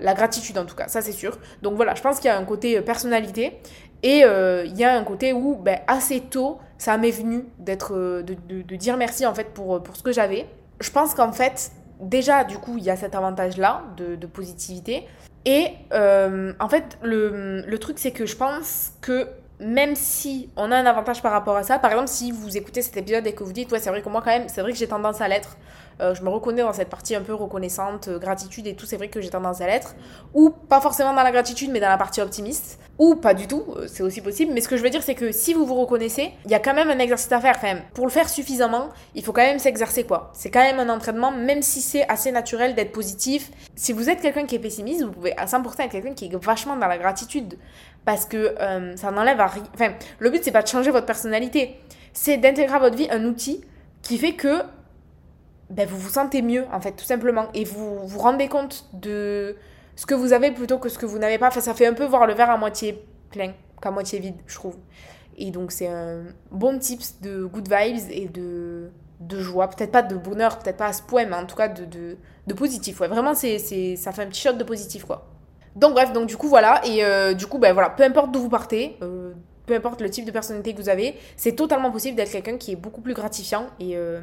la, 0.00 0.14
gratitude 0.14 0.58
en 0.58 0.64
tout 0.64 0.74
cas, 0.74 0.88
ça 0.88 1.00
c'est 1.00 1.12
sûr. 1.12 1.38
Donc 1.62 1.74
voilà, 1.74 1.94
je 1.94 2.02
pense 2.02 2.18
qu'il 2.18 2.26
y 2.26 2.30
a 2.30 2.36
un 2.36 2.44
côté 2.44 2.80
personnalité 2.80 3.60
et 4.04 4.22
euh, 4.22 4.66
il 4.66 4.76
y 4.76 4.84
a 4.84 4.94
un 4.94 5.02
côté 5.02 5.32
où 5.32 5.56
ben, 5.56 5.78
assez 5.86 6.20
tôt, 6.20 6.58
ça 6.76 6.98
m'est 6.98 7.10
venu 7.10 7.46
d'être, 7.58 7.94
euh, 7.94 8.22
de, 8.22 8.36
de, 8.62 8.76
dire 8.76 8.98
merci 8.98 9.24
en 9.24 9.34
fait 9.34 9.54
pour, 9.54 9.82
pour 9.82 9.96
ce 9.96 10.02
que 10.02 10.12
j'avais. 10.12 10.46
Je 10.80 10.90
pense 10.90 11.14
qu'en 11.14 11.32
fait, 11.32 11.72
déjà 12.00 12.44
du 12.44 12.58
coup, 12.58 12.76
il 12.76 12.84
y 12.84 12.90
a 12.90 12.96
cet 12.96 13.14
avantage-là 13.14 13.82
de, 13.96 14.14
de 14.14 14.26
positivité. 14.26 15.06
Et 15.46 15.68
euh, 15.94 16.52
en 16.60 16.68
fait, 16.68 16.98
le, 17.02 17.62
le 17.62 17.78
truc 17.78 17.98
c'est 17.98 18.10
que 18.10 18.26
je 18.26 18.36
pense 18.36 18.92
que 19.00 19.26
même 19.60 19.94
si 19.94 20.50
on 20.56 20.70
a 20.70 20.76
un 20.76 20.86
avantage 20.86 21.22
par 21.22 21.32
rapport 21.32 21.56
à 21.56 21.62
ça, 21.62 21.78
par 21.78 21.90
exemple, 21.90 22.08
si 22.08 22.32
vous 22.32 22.56
écoutez 22.56 22.82
cet 22.82 22.96
épisode 22.96 23.26
et 23.26 23.32
que 23.32 23.44
vous 23.44 23.52
dites, 23.52 23.70
ouais, 23.72 23.78
c'est 23.78 23.90
vrai 23.90 24.02
que 24.02 24.08
moi, 24.08 24.20
quand 24.22 24.30
même, 24.30 24.48
c'est 24.48 24.60
vrai 24.60 24.72
que 24.72 24.78
j'ai 24.78 24.88
tendance 24.88 25.20
à 25.20 25.28
l'être, 25.28 25.56
euh, 25.93 25.93
je 26.00 26.22
me 26.22 26.28
reconnais 26.28 26.62
dans 26.62 26.72
cette 26.72 26.88
partie 26.88 27.14
un 27.14 27.22
peu 27.22 27.34
reconnaissante, 27.34 28.08
euh, 28.08 28.18
gratitude 28.18 28.66
et 28.66 28.74
tout, 28.74 28.86
c'est 28.86 28.96
vrai 28.96 29.08
que 29.08 29.20
j'ai 29.20 29.30
tendance 29.30 29.60
à 29.60 29.66
l'être, 29.66 29.94
ou 30.32 30.50
pas 30.50 30.80
forcément 30.80 31.12
dans 31.12 31.22
la 31.22 31.32
gratitude, 31.32 31.70
mais 31.70 31.80
dans 31.80 31.88
la 31.88 31.96
partie 31.96 32.20
optimiste, 32.20 32.78
ou 32.98 33.16
pas 33.16 33.34
du 33.34 33.46
tout, 33.46 33.64
euh, 33.76 33.86
c'est 33.86 34.02
aussi 34.02 34.20
possible, 34.20 34.52
mais 34.52 34.60
ce 34.60 34.68
que 34.68 34.76
je 34.76 34.82
veux 34.82 34.90
dire, 34.90 35.02
c'est 35.02 35.14
que 35.14 35.32
si 35.32 35.54
vous 35.54 35.66
vous 35.66 35.74
reconnaissez, 35.74 36.32
il 36.44 36.50
y 36.50 36.54
a 36.54 36.58
quand 36.58 36.74
même 36.74 36.90
un 36.90 36.98
exercice 36.98 37.30
à 37.32 37.40
faire, 37.40 37.54
enfin, 37.56 37.78
pour 37.94 38.06
le 38.06 38.12
faire 38.12 38.28
suffisamment, 38.28 38.88
il 39.14 39.24
faut 39.24 39.32
quand 39.32 39.42
même 39.42 39.58
s'exercer, 39.58 40.04
quoi. 40.04 40.30
C'est 40.34 40.50
quand 40.50 40.62
même 40.62 40.78
un 40.78 40.88
entraînement, 40.92 41.30
même 41.30 41.62
si 41.62 41.80
c'est 41.80 42.08
assez 42.08 42.32
naturel 42.32 42.74
d'être 42.74 42.92
positif. 42.92 43.50
Si 43.74 43.92
vous 43.92 44.10
êtes 44.10 44.20
quelqu'un 44.20 44.46
qui 44.46 44.54
est 44.54 44.60
pessimiste, 44.60 45.02
vous 45.02 45.12
pouvez 45.12 45.36
à 45.36 45.46
100% 45.46 45.82
être 45.82 45.90
quelqu'un 45.90 46.14
qui 46.14 46.26
est 46.26 46.36
vachement 46.36 46.76
dans 46.76 46.88
la 46.88 46.98
gratitude 46.98 47.54
parce 48.04 48.26
que 48.26 48.54
euh, 48.60 48.96
ça 48.96 49.10
n'enlève 49.10 49.40
à 49.40 49.46
rien. 49.46 49.62
Enfin, 49.74 49.94
le 50.18 50.30
but 50.30 50.42
c'est 50.44 50.52
pas 50.52 50.62
de 50.62 50.68
changer 50.68 50.90
votre 50.90 51.06
personnalité, 51.06 51.80
c'est 52.12 52.36
d'intégrer 52.36 52.76
à 52.76 52.78
votre 52.78 52.96
vie 52.96 53.08
un 53.10 53.24
outil 53.24 53.64
qui 54.02 54.18
fait 54.18 54.34
que 54.34 54.62
ben, 55.74 55.86
vous 55.88 55.98
vous 55.98 56.10
sentez 56.10 56.42
mieux 56.42 56.64
en 56.72 56.80
fait, 56.80 56.92
tout 56.92 57.04
simplement, 57.04 57.46
et 57.54 57.64
vous 57.64 58.06
vous 58.06 58.18
rendez 58.18 58.48
compte 58.48 58.86
de 58.92 59.56
ce 59.96 60.06
que 60.06 60.14
vous 60.14 60.32
avez 60.32 60.50
plutôt 60.50 60.78
que 60.78 60.88
ce 60.88 60.98
que 60.98 61.06
vous 61.06 61.18
n'avez 61.18 61.38
pas. 61.38 61.48
Enfin, 61.48 61.60
ça 61.60 61.74
fait 61.74 61.86
un 61.86 61.94
peu 61.94 62.04
voir 62.04 62.26
le 62.26 62.34
verre 62.34 62.50
à 62.50 62.56
moitié 62.56 63.04
plein 63.30 63.52
qu'à 63.82 63.90
moitié 63.90 64.18
vide, 64.20 64.36
je 64.46 64.54
trouve. 64.54 64.76
Et 65.36 65.50
donc 65.50 65.72
c'est 65.72 65.88
un 65.88 66.22
bon 66.50 66.78
tips 66.78 67.20
de 67.20 67.44
good 67.44 67.68
vibes 67.68 68.10
et 68.10 68.28
de 68.28 68.90
de 69.20 69.40
joie, 69.40 69.68
peut-être 69.68 69.92
pas 69.92 70.02
de 70.02 70.16
bonheur, 70.16 70.58
peut-être 70.58 70.76
pas 70.76 70.88
à 70.88 70.92
ce 70.92 71.02
point, 71.02 71.24
mais 71.24 71.36
en 71.36 71.46
tout 71.46 71.56
cas 71.56 71.68
de, 71.68 71.84
de, 71.84 72.16
de 72.46 72.54
positif. 72.54 73.00
Ouais, 73.00 73.08
vraiment, 73.08 73.34
c'est, 73.34 73.58
c'est, 73.58 73.96
ça 73.96 74.12
fait 74.12 74.22
un 74.22 74.26
petit 74.26 74.40
shot 74.40 74.52
de 74.54 74.64
positif, 74.64 75.04
quoi. 75.04 75.28
Donc 75.76 75.94
bref, 75.94 76.12
donc 76.12 76.26
du 76.26 76.36
coup 76.36 76.48
voilà, 76.48 76.80
et 76.86 77.04
euh, 77.04 77.32
du 77.34 77.46
coup 77.46 77.58
ben 77.58 77.72
voilà, 77.72 77.90
peu 77.90 78.02
importe 78.04 78.30
d'où 78.32 78.40
vous 78.40 78.48
partez, 78.48 78.96
euh, 79.02 79.32
peu 79.66 79.74
importe 79.74 80.00
le 80.02 80.10
type 80.10 80.24
de 80.24 80.30
personnalité 80.30 80.72
que 80.72 80.80
vous 80.80 80.88
avez, 80.88 81.16
c'est 81.36 81.56
totalement 81.56 81.90
possible 81.90 82.16
d'être 82.16 82.30
quelqu'un 82.30 82.58
qui 82.58 82.72
est 82.72 82.76
beaucoup 82.76 83.00
plus 83.00 83.14
gratifiant 83.14 83.66
et, 83.80 83.96
euh, 83.96 84.20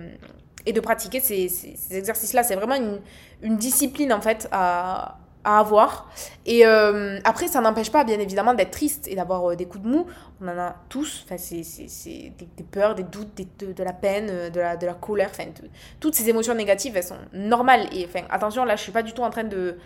et 0.65 0.73
de 0.73 0.79
pratiquer 0.79 1.19
ces, 1.19 1.49
ces, 1.49 1.75
ces 1.75 1.97
exercices-là. 1.97 2.43
C'est 2.43 2.55
vraiment 2.55 2.75
une, 2.75 3.57
discipline 3.57 4.13
en 4.13 4.21
fait 4.21 4.47
à, 4.51 5.17
avoir. 5.43 6.11
Et 6.45 6.67
euh, 6.67 7.19
après, 7.23 7.47
ça 7.47 7.61
n'empêche 7.61 7.91
pas 7.91 8.03
bien 8.03 8.19
évidemment 8.19 8.53
d'être 8.53 8.69
triste 8.69 9.07
et 9.07 9.15
d'avoir 9.15 9.51
euh, 9.51 9.55
des 9.55 9.65
coups 9.65 9.83
de 9.83 9.89
mou. 9.89 10.05
On 10.39 10.47
en 10.47 10.57
a 10.57 10.75
tous, 10.87 11.25
enfin, 11.25 11.37
c'est, 11.37 11.63
des, 12.37 12.63
peurs, 12.63 12.93
des 12.93 13.01
doutes, 13.01 13.41
de, 13.59 13.83
la 13.83 13.93
peine, 13.93 14.27
euh, 14.29 14.49
de 14.51 14.59
la, 14.59 14.93
colère, 14.93 15.29
enfin, 15.31 15.49
toutes 15.99 16.13
ces 16.13 16.29
émotions 16.29 16.53
négatives, 16.53 16.95
elles 16.95 17.03
sont 17.03 17.17
normales. 17.33 17.87
Et 17.91 18.05
enfin, 18.05 18.23
attention, 18.29 18.65
là, 18.65 18.75
je 18.75 18.83
suis 18.83 18.91
pas 18.91 19.01
du 19.01 19.13
tout 19.13 19.23
en 19.23 19.31
train 19.31 19.43
de 19.43 19.77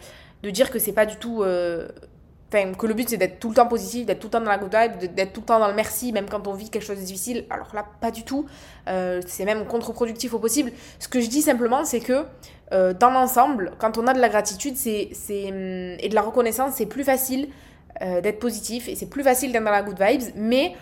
de 0.44 0.52
dire 0.52 0.70
que 0.70 0.78
c'est 0.78 0.94
pas 0.94 1.06
du 1.06 1.16
tout. 1.16 1.44
Enfin, 2.54 2.74
que 2.74 2.86
le 2.86 2.94
but 2.94 3.10
c'est 3.10 3.18
d'être 3.18 3.40
tout 3.40 3.50
le 3.50 3.56
temps 3.56 3.68
positif, 3.68 4.06
d'être 4.06 4.20
tout 4.20 4.28
le 4.28 4.32
temps 4.32 4.40
dans 4.40 4.52
la 4.52 4.60
good 4.60 4.74
vibe, 4.74 5.14
d'être 5.16 5.34
tout 5.34 5.42
le 5.42 5.46
temps 5.48 5.60
dans 5.60 5.68
le 5.68 5.74
merci, 5.74 6.14
même 6.14 6.28
quand 6.30 6.48
on 6.48 6.54
vit 6.54 6.70
quelque 6.70 6.84
chose 6.84 7.00
de 7.00 7.04
difficile. 7.04 7.46
Alors 7.50 7.74
là, 7.74 7.86
pas 8.00 8.12
du 8.12 8.24
tout. 8.24 8.46
Euh, 8.88 9.20
c'est 9.26 9.46
même 9.46 9.66
contre-productif 9.66 10.34
au 10.34 10.40
possible. 10.40 10.72
Ce 11.00 11.08
que 11.08 11.22
je 11.22 11.28
dis 11.28 11.42
simplement, 11.42 11.86
c'est 11.86 12.02
que 12.02 12.26
euh, 12.72 12.94
dans 12.94 13.10
l'ensemble, 13.10 13.72
quand 13.80 13.98
on 13.98 14.06
a 14.06 14.14
de 14.14 14.20
la 14.20 14.30
gratitude 14.30 14.76
c'est, 14.78 15.10
hum, 15.50 15.98
et 16.00 16.08
de 16.08 16.16
la 16.16 16.22
reconnaissance, 16.22 16.74
c'est 16.76 16.86
plus 16.86 17.04
facile 17.04 17.50
euh, 18.02 18.22
d'être 18.22 18.40
positif 18.40 18.88
et 18.88 18.96
c'est 18.96 19.10
plus 19.10 19.24
facile 19.24 19.52
d'être 19.52 19.64
dans 19.64 19.72
la 19.72 19.82
good 19.82 20.00
vibes, 20.00 20.24
mais 20.36 20.76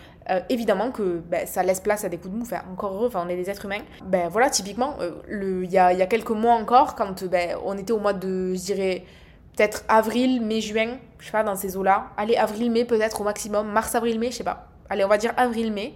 évidemment 0.48 0.90
que 0.90 1.22
ben, 1.30 1.46
ça 1.46 1.64
laisse 1.64 1.82
place 1.82 2.06
à 2.06 2.10
des 2.10 2.18
coups 2.18 2.32
de 2.32 2.38
mou, 2.38 2.44
enfin, 2.44 2.62
encore 2.72 2.94
heureux, 2.94 3.08
enfin, 3.08 3.26
on 3.26 3.30
est 3.30 3.36
des 3.36 3.50
êtres 3.50 3.66
humains. 3.66 3.82
Ben 4.06 4.30
voilà, 4.30 4.50
typiquement, 4.50 4.96
il 5.30 5.70
y, 5.70 5.78
a, 5.78 5.92
y 5.92 6.02
a 6.02 6.06
quelques 6.06 6.30
mois 6.30 6.54
encore, 6.54 6.96
quand 6.96 7.26
ben, 7.26 7.58
on 7.66 7.78
était 7.78 7.92
au 7.92 8.00
mois 8.00 8.14
de, 8.14 8.54
je 8.54 8.62
dirais, 8.62 9.04
peut-être 9.56 9.84
avril, 9.88 10.42
mai, 10.42 10.62
juin, 10.62 10.98
je 11.20 11.26
sais 11.26 11.32
pas, 11.32 11.44
dans 11.44 11.56
ces 11.56 11.78
eaux-là. 11.78 12.08
Allez, 12.18 12.36
avril, 12.36 12.72
mai 12.72 12.86
peut-être 12.86 13.22
au 13.22 13.24
maximum, 13.24 13.72
mars, 13.72 13.96
avril, 13.96 14.20
mai, 14.20 14.32
je 14.32 14.38
sais 14.38 14.44
pas. 14.44 14.68
Allez, 14.90 15.04
on 15.04 15.08
va 15.08 15.18
dire 15.18 15.34
avril, 15.38 15.72
mai, 15.72 15.94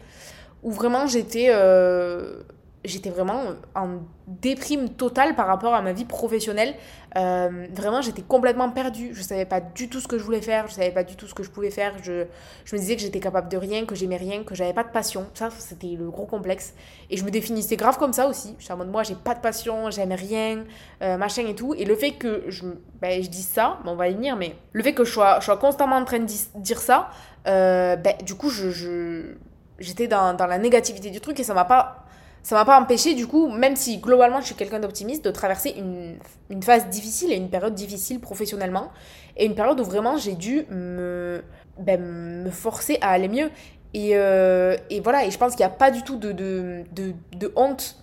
où 0.63 0.71
vraiment 0.71 1.07
j'étais 1.07 1.47
euh, 1.49 2.41
j'étais 2.88 3.10
vraiment 3.10 3.41
en 3.75 4.00
déprime 4.27 4.89
totale 4.89 5.36
par 5.36 5.48
rapport 5.48 5.74
à 5.74 5.82
ma 5.82 5.94
vie 5.94 6.06
professionnelle. 6.06 6.75
Euh, 7.15 7.67
vraiment, 7.74 8.01
j'étais 8.01 8.22
complètement 8.22 8.70
perdue. 8.70 9.12
Je 9.13 9.22
savais 9.22 9.46
pas 9.46 9.62
du 9.62 9.89
tout 9.89 10.00
ce 10.00 10.08
que 10.08 10.17
je 10.17 10.24
voulais 10.24 10.41
faire, 10.41 10.67
je 10.67 10.74
savais 10.74 10.91
pas 10.91 11.03
du 11.03 11.15
tout 11.15 11.27
ce 11.27 11.34
que 11.34 11.44
je 11.44 11.50
pouvais 11.50 11.72
faire. 11.72 11.94
Je, 12.03 12.25
je 12.65 12.75
me 12.75 12.79
disais 12.79 12.96
que 12.96 13.01
j'étais 13.01 13.20
capable 13.20 13.50
de 13.50 13.58
rien, 13.58 13.86
que 13.86 13.96
j'aimais 13.96 14.17
rien, 14.17 14.44
que 14.44 14.56
j'avais 14.56 14.74
pas 14.74 14.84
de 14.84 14.91
passion. 14.91 15.27
Ça, 15.34 15.50
c'était 15.50 15.96
le 15.98 16.10
gros 16.10 16.25
complexe. 16.25 16.74
Et 17.10 17.17
je 17.17 17.24
me 17.24 17.32
définissais 17.32 17.75
grave 17.77 17.98
comme 17.98 18.13
ça 18.13 18.27
aussi. 18.27 18.56
J'étais 18.60 18.74
en 18.74 18.77
mode, 18.77 18.91
moi, 18.91 19.03
j'ai 19.03 19.15
pas 19.15 19.34
de 19.36 19.39
passion, 19.39 19.89
j'aime 19.91 20.12
rien, 20.13 20.65
euh, 21.01 21.17
machin 21.17 21.46
et 21.48 21.56
tout. 21.56 21.74
Et 21.74 21.86
le 21.86 21.96
fait 21.96 22.12
que 22.12 22.44
je, 22.48 22.65
ben, 23.01 23.24
je 23.24 23.29
dise 23.29 23.48
ça, 23.48 23.79
bon, 23.86 23.91
on 23.91 23.96
va 23.96 24.10
y 24.10 24.13
venir, 24.13 24.36
mais 24.36 24.56
le 24.74 24.84
fait 24.84 24.94
que 24.94 25.03
je 25.06 25.12
sois, 25.12 25.39
je 25.39 25.46
sois 25.46 25.58
constamment 25.58 25.96
en 25.96 26.06
train 26.06 26.20
de 26.20 26.25
dis- 26.25 26.50
dire 26.56 26.79
ça, 26.79 27.10
euh, 27.48 27.96
ben, 27.96 28.15
du 28.25 28.36
coup, 28.36 28.50
je, 28.50 29.36
j'étais 29.79 30.08
dans, 30.08 30.34
dans 30.34 30.48
la 30.48 30.58
négativité 30.58 31.10
du 31.10 31.22
truc 31.22 31.39
et 31.39 31.44
ça 31.44 31.53
m'a 31.53 31.65
pas 31.65 32.03
ça 32.48 32.56
m'a 32.56 32.63
pas 32.63 32.80
empêché, 32.80 33.13
du 33.13 33.27
coup, 33.27 33.50
même 33.50 33.75
si 33.75 33.98
globalement 33.98 34.39
je 34.39 34.46
suis 34.46 34.56
quelqu'un 34.56 34.80
d'optimiste, 34.80 35.25
de 35.25 35.32
traverser 35.32 35.75
une, 35.77 36.16
une, 36.50 36.63
phase 36.63 36.88
difficile 36.88 37.34
et 37.34 37.36
une 37.36 37.50
période 37.50 37.74
difficile 37.74 38.22
professionnellement. 38.22 38.89
Et 39.36 39.46
une 39.46 39.54
période 39.54 39.77
où 39.82 39.84
vraiment 39.84 40.16
j'ai 40.16 40.32
dû 40.32 40.66
me, 40.70 41.44
ben, 41.77 42.00
me 42.46 42.50
forcer 42.50 43.00
à 43.01 43.10
aller 43.10 43.27
mieux. 43.27 43.50
Et, 43.94 44.12
euh, 44.13 44.77
et 44.89 45.01
voilà, 45.01 45.25
et 45.25 45.32
je 45.32 45.38
pense 45.38 45.58
qu'il 45.58 45.66
n'y 45.66 45.72
a 45.72 45.75
pas 45.75 45.92
du 45.92 46.04
tout 46.04 46.16
de, 46.16 46.32
de, 46.32 46.86
de, 46.94 47.51
honte 47.58 47.98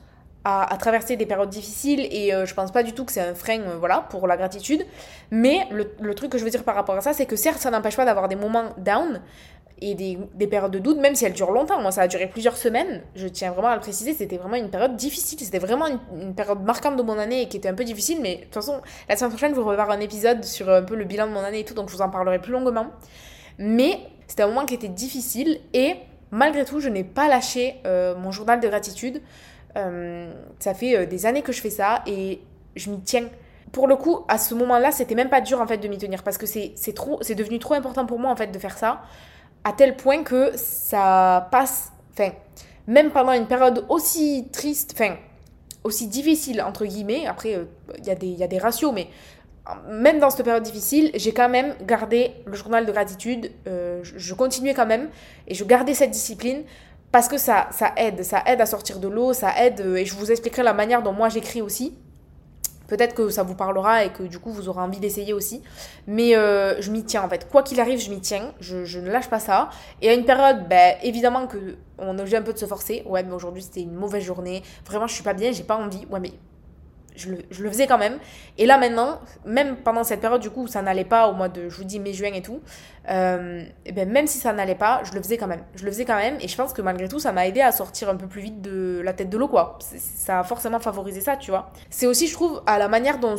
à, 0.45 0.71
à, 0.75 0.77
traverser 0.77 1.17
des 1.17 1.25
périodes 1.25 1.49
difficiles. 1.49 2.07
Et 2.11 2.35
euh, 2.35 2.45
je 2.45 2.53
pense 2.53 2.71
pas 2.71 2.83
du 2.83 2.93
tout 2.93 3.07
que 3.07 3.13
c'est 3.13 3.23
un 3.23 3.35
frein 3.35 3.61
euh, 3.61 3.77
voilà, 3.79 4.01
pour 4.11 4.27
la 4.27 4.37
gratitude. 4.37 4.85
Mais 5.31 5.67
le, 5.71 5.91
le, 5.99 6.15
truc 6.15 6.31
que 6.31 6.37
je 6.37 6.45
veux 6.45 6.51
dire 6.51 6.65
par 6.65 6.75
rapport 6.75 6.97
à 6.97 7.01
ça, 7.01 7.15
c'est 7.15 7.25
que 7.25 7.37
certes, 7.37 7.61
ça 7.61 7.71
n'empêche 7.71 7.97
pas 7.97 8.05
d'avoir 8.05 8.29
des 8.29 8.37
moments 8.37 8.75
down, 8.77 9.23
et 9.81 9.95
des, 9.95 10.19
des, 10.35 10.47
périodes 10.47 10.71
de 10.71 10.79
doute, 10.79 10.99
même 10.99 11.15
si 11.15 11.25
elles 11.25 11.33
durent 11.33 11.51
longtemps. 11.51 11.81
Moi, 11.81 11.91
ça 11.91 12.03
a 12.03 12.09
duré 12.09 12.27
plusieurs 12.29 12.57
semaines. 12.57 13.03
Je 13.17 13.27
tiens 13.27 13.51
vraiment 13.51 13.69
à 13.69 13.75
le 13.75 13.81
préciser, 13.81 14.15
c'était 14.15 14.37
vraiment 14.37 14.57
une 14.57 14.71
période 14.71 14.97
difficile. 14.97 15.39
C'était 15.41 15.59
vraiment 15.59 15.87
une, 15.87 16.35
période 16.35 16.63
marquante 16.63 16.97
de 16.97 17.03
mon 17.03 17.19
année 17.19 17.43
et 17.43 17.49
qui 17.49 17.57
était 17.57 17.69
un 17.69 17.75
peu 17.75 17.85
difficile. 17.85 18.19
Mais 18.23 18.37
de 18.37 18.41
toute 18.43 18.55
façon, 18.55 18.81
la 19.09 19.17
semaine 19.17 19.31
prochaine, 19.31 19.53
vous 19.53 19.65
revoir 19.65 19.91
un 19.91 20.01
épisode 20.01 20.45
sur 20.45 20.71
un 20.71 20.83
peu 20.83 20.95
le 20.95 21.05
bilan 21.05 21.27
de 21.27 21.33
mon 21.33 21.41
année 21.41 21.61
et 21.61 21.65
tout, 21.65 21.75
donc 21.75 21.89
je 21.89 21.97
vous 21.97 22.03
en 22.03 22.11
parlerai 22.11 22.41
plus 22.41 22.53
longuement. 22.53 22.87
Mais 23.59 23.99
c'était 24.27 24.43
un 24.45 24.49
moment 24.49 24.65
qui 24.65 24.75
était 24.75 24.89
difficile 24.89 25.61
et 25.73 25.97
malgré 26.31 26.65
tout, 26.65 26.81
je 26.81 26.89
n'ai 26.89 27.05
pas 27.05 27.29
lâché 27.29 27.77
euh, 27.87 28.17
mon 28.17 28.31
journal 28.31 28.61
de 28.61 28.69
gratitude. 28.69 29.23
Euh, 29.77 30.33
ça 30.61 30.73
fait 30.73 30.97
euh, 30.97 31.07
des 31.07 31.27
années 31.27 31.43
que 31.43 31.53
je 31.53 31.61
fais 31.61 31.71
ça 31.71 32.03
et 32.07 32.41
je 32.77 32.91
m'y 32.91 33.01
tiens 33.01 33.29
pour 33.73 33.89
le 33.89 33.97
coup, 33.97 34.21
à 34.29 34.39
ce 34.39 34.55
moment-là, 34.55 34.93
c'était 34.93 35.17
même 35.17 35.29
pas 35.29 35.41
dur 35.41 35.61
en 35.61 35.67
fait 35.67 35.79
de 35.79 35.89
m'y 35.89 35.99
tenir 35.99 36.23
parce 36.23 36.39
que 36.39 36.47
c'est 36.47 36.75
trop, 36.95 37.19
c'est 37.23 37.35
devenu 37.35 37.59
trop 37.59 37.75
important 37.75 38.07
pour 38.07 38.21
moi 38.21 38.31
en 38.31 38.37
fait 38.37 38.47
de 38.47 38.59
faire 38.61 38.79
ça 38.79 39.03
à 39.65 39.73
tel 39.73 39.97
point 39.97 40.23
que 40.23 40.53
ça 40.57 41.49
passe, 41.51 41.93
enfin, 42.13 42.31
même 42.87 43.11
pendant 43.11 43.33
une 43.33 43.47
période 43.47 43.85
aussi 43.89 44.49
triste, 44.53 44.93
enfin, 44.95 45.17
aussi 45.83 46.07
difficile, 46.07 46.63
entre 46.63 46.85
guillemets, 46.85 47.27
après, 47.27 47.53
il 47.53 47.57
euh, 47.57 48.15
y, 48.23 48.27
y, 48.27 48.43
a 48.43 48.47
des 48.47 48.59
ratios, 48.59 48.93
mais 48.93 49.09
même 49.89 50.19
dans 50.19 50.31
cette 50.31 50.45
période 50.45 50.63
difficile, 50.63 51.11
j'ai 51.15 51.33
quand 51.33 51.49
même 51.49 51.75
gardé 51.83 52.33
le 52.45 52.55
journal 52.55 52.85
de 52.85 52.93
gratitude, 52.93 53.51
euh, 53.67 54.01
je, 54.03 54.35
continuais 54.35 54.75
quand 54.75 54.87
même, 54.87 55.09
et 55.49 55.55
je 55.55 55.65
gardais 55.65 55.95
cette 55.95 56.11
discipline, 56.11 56.65
parce 57.13 57.29
que 57.29 57.39
ça, 57.39 57.69
ça 57.71 57.93
aide, 57.97 58.23
ça 58.23 58.43
aide 58.47 58.61
à 58.61 58.67
sortir 58.67 58.99
de 58.99 59.09
l'eau, 59.09 59.33
ça 59.33 59.53
aide, 59.59 59.81
euh, 59.81 59.97
et 59.97 60.05
je 60.05 60.15
vous 60.15 60.31
expliquerai 60.31 60.63
la 60.63 60.75
manière 60.75 61.03
dont 61.03 61.13
moi 61.13 61.29
j'écris 61.29 61.63
aussi. 61.63 61.97
Peut-être 62.95 63.15
que 63.15 63.29
ça 63.29 63.43
vous 63.43 63.57
parlera 63.57 64.05
et 64.05 64.11
que 64.11 64.23
du 64.23 64.39
coup 64.39 64.53
vous 64.53 64.69
aurez 64.69 64.81
envie 64.81 65.01
d'essayer 65.01 65.33
aussi. 65.33 65.65
Mais 66.07 66.37
euh, 66.37 66.81
je 66.81 66.93
m'y 66.93 67.03
tiens 67.03 67.25
en 67.25 67.29
fait. 67.29 67.49
Quoi 67.51 67.65
qu'il 67.65 67.81
arrive, 67.81 67.99
je 67.99 68.09
m'y 68.09 68.21
tiens. 68.21 68.53
Je, 68.61 68.99
ne 69.01 69.11
lâche 69.11 69.29
pas 69.29 69.41
ça. 69.41 69.69
Et 70.01 70.09
à 70.09 70.15
une 70.15 70.25
période, 70.25 70.69
ben, 70.69 70.95
évidemment 71.03 71.49
que 71.49 71.75
on 71.99 72.17
est 72.17 72.21
obligé 72.21 72.37
un 72.37 72.43
peu 72.43 72.53
de 72.53 72.59
se 72.59 72.67
forcer. 72.67 73.03
Ouais, 73.07 73.25
mais 73.25 73.33
aujourd'hui 73.33 73.63
c'était 73.63 73.81
une 73.81 73.95
mauvaise 73.95 74.23
journée. 74.23 74.63
Vraiment, 74.87 75.09
je 75.09 75.15
suis 75.15 75.25
pas 75.25 75.35
bien, 75.35 75.51
j'ai 75.51 75.65
pas 75.65 75.77
envie. 75.77 76.07
Ouais, 76.09 76.21
mais 76.21 76.31
je 77.15 77.31
le, 77.31 77.71
faisais 77.71 77.87
quand 77.87 77.99
même. 77.99 78.19
Et 78.59 78.67
là 78.67 78.79
maintenant, 78.79 79.21
même 79.45 79.77
pendant 79.77 80.05
cette 80.05 80.21
période 80.21 80.41
du 80.41 80.51
coup 80.51 80.63
où 80.63 80.67
ça 80.67 80.83
n'allait 80.83 81.05
pas 81.05 81.29
au 81.29 81.35
mois 81.35 81.49
de, 81.49 81.69
je 81.69 81.77
vous 81.77 81.85
dis, 81.85 82.01
mai-juin 82.01 82.33
et 82.35 82.43
tout, 82.43 82.61
euh, 83.11 83.65
et 83.85 83.93
ben 83.93 84.11
même 84.11 84.27
si 84.27 84.39
ça 84.39 84.53
n'allait 84.53 84.75
pas, 84.75 85.03
je 85.05 85.13
le 85.13 85.23
faisais 85.23 85.37
quand 85.37 85.47
même. 85.47 85.63
Je 85.75 85.85
le 85.85 85.91
faisais 85.91 86.05
quand 86.05 86.17
même 86.17 86.37
et 86.41 86.49
je 86.49 86.57
pense 86.57 86.73
que 86.73 86.83
malgré 86.83 87.09
tout, 87.09 87.19
ça 87.19 87.33
m'a 87.33 87.47
aidé 87.47 87.61
à 87.61 87.73
sortir 87.73 88.09
un 88.09 88.17
peu 88.17 88.27
plus 88.27 88.41
vite 88.41 88.63
de 88.63 89.01
la 89.05 89.13
tête 89.13 89.31
de 89.31 89.39
l'eau 89.39 89.49
quoi. 89.49 89.79
Ça 89.81 90.41
a 90.41 90.45
forcément 90.45 90.79
favorisé 90.81 91.21
ça, 91.21 91.37
tu 91.37 91.51
vois. 91.51 91.71
C'est 91.91 92.07
aussi, 92.07 92.27
je 92.27 92.35
trouve, 92.35 92.63
à 92.67 92.79
la 92.79 92.89
manière 92.89 93.19
dont 93.19 93.37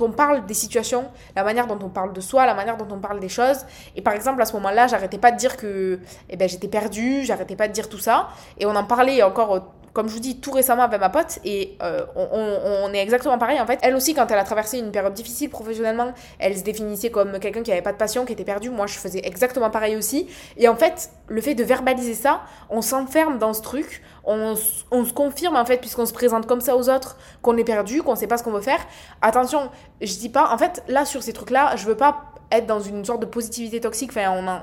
on 0.00 0.10
parle 0.10 0.46
des 0.46 0.54
situations, 0.54 1.04
la 1.36 1.44
manière 1.44 1.66
dont 1.66 1.78
on 1.82 1.90
parle 1.90 2.12
de 2.12 2.20
soi, 2.20 2.46
la 2.46 2.54
manière 2.54 2.76
dont 2.76 2.88
on 2.90 2.98
parle 2.98 3.20
des 3.20 3.28
choses. 3.28 3.66
Et 3.96 4.02
par 4.02 4.14
exemple, 4.14 4.40
à 4.42 4.44
ce 4.44 4.54
moment-là, 4.54 4.86
j'arrêtais 4.86 5.18
pas 5.18 5.30
de 5.30 5.36
dire 5.36 5.56
que 5.56 6.00
eh 6.28 6.36
ben, 6.36 6.48
j'étais 6.48 6.68
perdue, 6.68 7.22
j'arrêtais 7.24 7.56
pas 7.56 7.68
de 7.68 7.72
dire 7.72 7.88
tout 7.88 7.98
ça. 7.98 8.28
Et 8.58 8.66
on 8.66 8.74
en 8.74 8.84
parlait 8.84 9.22
encore 9.22 9.72
comme 9.94 10.08
je 10.08 10.14
vous 10.14 10.20
dis, 10.20 10.40
tout 10.40 10.50
récemment 10.50 10.82
avec 10.82 11.00
ma 11.00 11.08
pote, 11.08 11.38
et 11.44 11.78
euh, 11.80 12.04
on, 12.16 12.26
on, 12.32 12.92
est 12.92 12.98
exactement 12.98 13.38
pareil 13.38 13.60
en 13.60 13.66
fait. 13.66 13.78
Elle 13.80 13.94
aussi, 13.94 14.12
quand 14.12 14.28
elle 14.30 14.38
a 14.38 14.44
traversé 14.44 14.78
une 14.78 14.90
période 14.90 15.14
difficile 15.14 15.48
professionnellement, 15.48 16.12
elle 16.40 16.58
se 16.58 16.64
définissait 16.64 17.10
comme 17.10 17.38
quelqu'un 17.38 17.62
qui 17.62 17.70
avait 17.70 17.80
pas 17.80 17.92
de 17.92 17.96
passion, 17.96 18.24
qui 18.24 18.32
était 18.32 18.44
perdu. 18.44 18.70
Moi, 18.70 18.88
je 18.88 18.98
faisais 18.98 19.20
exactement 19.22 19.70
pareil 19.70 19.94
aussi. 19.94 20.28
Et 20.56 20.66
en 20.66 20.74
fait, 20.74 21.10
le 21.28 21.40
fait 21.40 21.54
de 21.54 21.62
verbaliser 21.62 22.14
ça, 22.14 22.42
on 22.70 22.82
s'enferme 22.82 23.38
dans 23.38 23.54
ce 23.54 23.62
truc, 23.62 24.02
on, 24.24 24.56
on, 24.90 25.04
se 25.04 25.12
confirme 25.12 25.54
en 25.54 25.64
fait, 25.64 25.78
puisqu'on 25.78 26.06
se 26.06 26.12
présente 26.12 26.46
comme 26.46 26.60
ça 26.60 26.76
aux 26.76 26.90
autres, 26.90 27.16
qu'on 27.40 27.56
est 27.56 27.64
perdu, 27.64 28.02
qu'on 28.02 28.16
sait 28.16 28.26
pas 28.26 28.36
ce 28.36 28.42
qu'on 28.42 28.52
veut 28.52 28.60
faire. 28.60 28.84
Attention, 29.22 29.70
je 30.00 30.14
dis 30.16 30.28
pas, 30.28 30.52
en 30.52 30.58
fait, 30.58 30.82
là 30.88 31.04
sur 31.04 31.22
ces 31.22 31.32
trucs-là, 31.32 31.76
je 31.76 31.86
veux 31.86 31.96
pas 31.96 32.33
être 32.50 32.66
dans 32.66 32.80
une 32.80 33.04
sorte 33.04 33.20
de 33.20 33.26
positivité 33.26 33.80
toxique. 33.80 34.10
Enfin, 34.10 34.62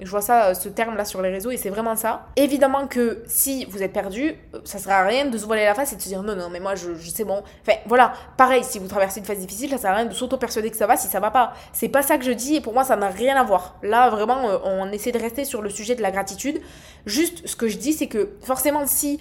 je 0.00 0.10
vois 0.10 0.20
ça, 0.20 0.54
ce 0.54 0.68
terme-là 0.68 1.04
sur 1.04 1.22
les 1.22 1.30
réseaux 1.30 1.50
et 1.50 1.56
c'est 1.56 1.70
vraiment 1.70 1.96
ça. 1.96 2.26
Évidemment 2.36 2.86
que 2.86 3.22
si 3.26 3.64
vous 3.66 3.82
êtes 3.82 3.92
perdu, 3.92 4.34
ça 4.64 4.78
sert 4.78 4.92
à 4.92 5.04
rien 5.04 5.26
de 5.26 5.38
se 5.38 5.46
voiler 5.46 5.64
la 5.64 5.74
face 5.74 5.92
et 5.92 5.96
de 5.96 6.00
se 6.00 6.08
dire 6.08 6.22
non, 6.22 6.36
non, 6.36 6.48
mais 6.50 6.60
moi 6.60 6.74
je, 6.74 6.94
je 6.94 7.10
sais 7.10 7.24
bon. 7.24 7.42
Enfin, 7.62 7.78
voilà, 7.86 8.12
pareil, 8.36 8.64
si 8.64 8.78
vous 8.78 8.88
traversez 8.88 9.20
une 9.20 9.26
phase 9.26 9.38
difficile, 9.38 9.70
ça 9.70 9.78
sert 9.78 9.90
à 9.90 9.96
rien 9.96 10.06
de 10.06 10.14
s'auto-persuader 10.14 10.70
que 10.70 10.76
ça 10.76 10.86
va 10.86 10.96
si 10.96 11.08
ça 11.08 11.20
va 11.20 11.30
pas. 11.30 11.52
C'est 11.72 11.88
pas 11.88 12.02
ça 12.02 12.18
que 12.18 12.24
je 12.24 12.32
dis 12.32 12.56
et 12.56 12.60
pour 12.60 12.74
moi 12.74 12.84
ça 12.84 12.96
n'a 12.96 13.08
rien 13.08 13.36
à 13.36 13.44
voir. 13.44 13.76
Là, 13.82 14.10
vraiment, 14.10 14.48
euh, 14.48 14.58
on 14.64 14.90
essaie 14.92 15.12
de 15.12 15.18
rester 15.18 15.44
sur 15.44 15.62
le 15.62 15.70
sujet 15.70 15.94
de 15.94 16.02
la 16.02 16.10
gratitude. 16.10 16.60
Juste, 17.06 17.46
ce 17.46 17.56
que 17.56 17.68
je 17.68 17.78
dis, 17.78 17.92
c'est 17.92 18.08
que 18.08 18.30
forcément, 18.42 18.86
si 18.86 19.20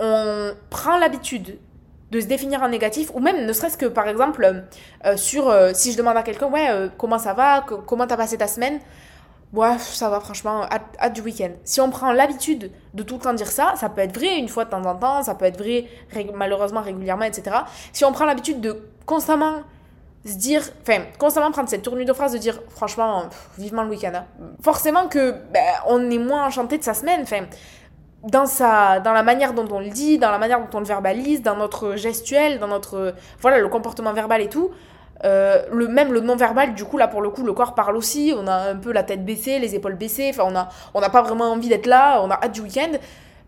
on 0.00 0.54
prend 0.70 0.98
l'habitude 0.98 1.58
de 2.10 2.20
se 2.20 2.26
définir 2.26 2.62
en 2.62 2.68
négatif, 2.68 3.10
ou 3.14 3.20
même 3.20 3.46
ne 3.46 3.52
serait-ce 3.52 3.76
que 3.76 3.86
par 3.86 4.08
exemple 4.08 4.64
euh, 5.04 5.16
sur 5.16 5.48
euh, 5.48 5.72
si 5.74 5.92
je 5.92 5.96
demande 5.96 6.16
à 6.16 6.22
quelqu'un 6.22 6.46
ouais 6.46 6.68
euh, 6.70 6.88
comment 6.96 7.18
ça 7.18 7.32
va, 7.32 7.64
comment 7.86 8.06
t'as 8.06 8.16
passé 8.16 8.38
ta 8.38 8.46
semaine, 8.46 8.78
ouais 9.52 9.78
ça 9.78 10.08
va 10.10 10.20
franchement, 10.20 10.66
hâte, 11.00 11.12
du 11.12 11.22
week-end. 11.22 11.50
Si 11.64 11.80
on 11.80 11.90
prend 11.90 12.12
l'habitude 12.12 12.70
de 12.92 13.02
tout 13.02 13.16
le 13.16 13.20
temps 13.20 13.34
dire 13.34 13.48
ça, 13.50 13.74
ça 13.76 13.88
peut 13.88 14.02
être 14.02 14.16
vrai 14.16 14.38
une 14.38 14.48
fois 14.48 14.64
de 14.64 14.70
temps 14.70 14.84
en 14.84 14.94
temps, 14.94 15.22
ça 15.22 15.34
peut 15.34 15.46
être 15.46 15.58
vrai 15.58 15.86
malheureusement 16.34 16.82
régulièrement, 16.82 17.24
etc. 17.24 17.56
Si 17.92 18.04
on 18.04 18.12
prend 18.12 18.26
l'habitude 18.26 18.60
de 18.60 18.88
constamment 19.06 19.62
se 20.26 20.36
dire, 20.36 20.62
enfin, 20.82 21.02
constamment 21.18 21.50
prendre 21.50 21.68
cette 21.68 21.82
tournure 21.82 22.06
de 22.06 22.12
phrase 22.12 22.32
de 22.32 22.38
dire, 22.38 22.58
franchement, 22.70 23.28
vivement 23.58 23.82
le 23.82 23.90
week-end, 23.90 24.12
hein. 24.14 24.24
forcément 24.62 25.06
que 25.06 25.32
ben, 25.52 25.60
on 25.86 26.10
est 26.10 26.18
moins 26.18 26.46
enchanté 26.46 26.78
de 26.78 26.82
sa 26.82 26.94
semaine, 26.94 27.20
enfin, 27.22 27.44
dans, 28.24 28.46
sa, 28.46 29.00
dans 29.00 29.12
la 29.12 29.22
manière 29.22 29.52
dont 29.52 29.66
on 29.70 29.80
le 29.80 29.88
dit, 29.88 30.18
dans 30.18 30.30
la 30.30 30.38
manière 30.38 30.60
dont 30.60 30.76
on 30.76 30.80
le 30.80 30.86
verbalise, 30.86 31.42
dans 31.42 31.56
notre 31.56 31.96
gestuel, 31.96 32.58
dans 32.58 32.68
notre. 32.68 33.14
Voilà, 33.40 33.58
le 33.58 33.68
comportement 33.68 34.12
verbal 34.12 34.40
et 34.40 34.48
tout. 34.48 34.70
Euh, 35.24 35.62
le, 35.72 35.88
même 35.88 36.12
le 36.12 36.20
non-verbal, 36.20 36.74
du 36.74 36.84
coup, 36.84 36.98
là, 36.98 37.08
pour 37.08 37.22
le 37.22 37.30
coup, 37.30 37.44
le 37.44 37.52
corps 37.52 37.74
parle 37.74 37.96
aussi. 37.96 38.34
On 38.36 38.46
a 38.46 38.70
un 38.70 38.76
peu 38.76 38.92
la 38.92 39.02
tête 39.02 39.24
baissée, 39.24 39.58
les 39.58 39.74
épaules 39.74 39.94
baissées. 39.94 40.30
Enfin, 40.30 40.44
on 40.46 40.50
n'a 40.50 40.68
on 40.92 41.00
pas 41.00 41.22
vraiment 41.22 41.50
envie 41.50 41.68
d'être 41.68 41.86
là. 41.86 42.20
On 42.22 42.30
a 42.30 42.34
hâte 42.34 42.52
du 42.52 42.60
week-end. 42.60 42.92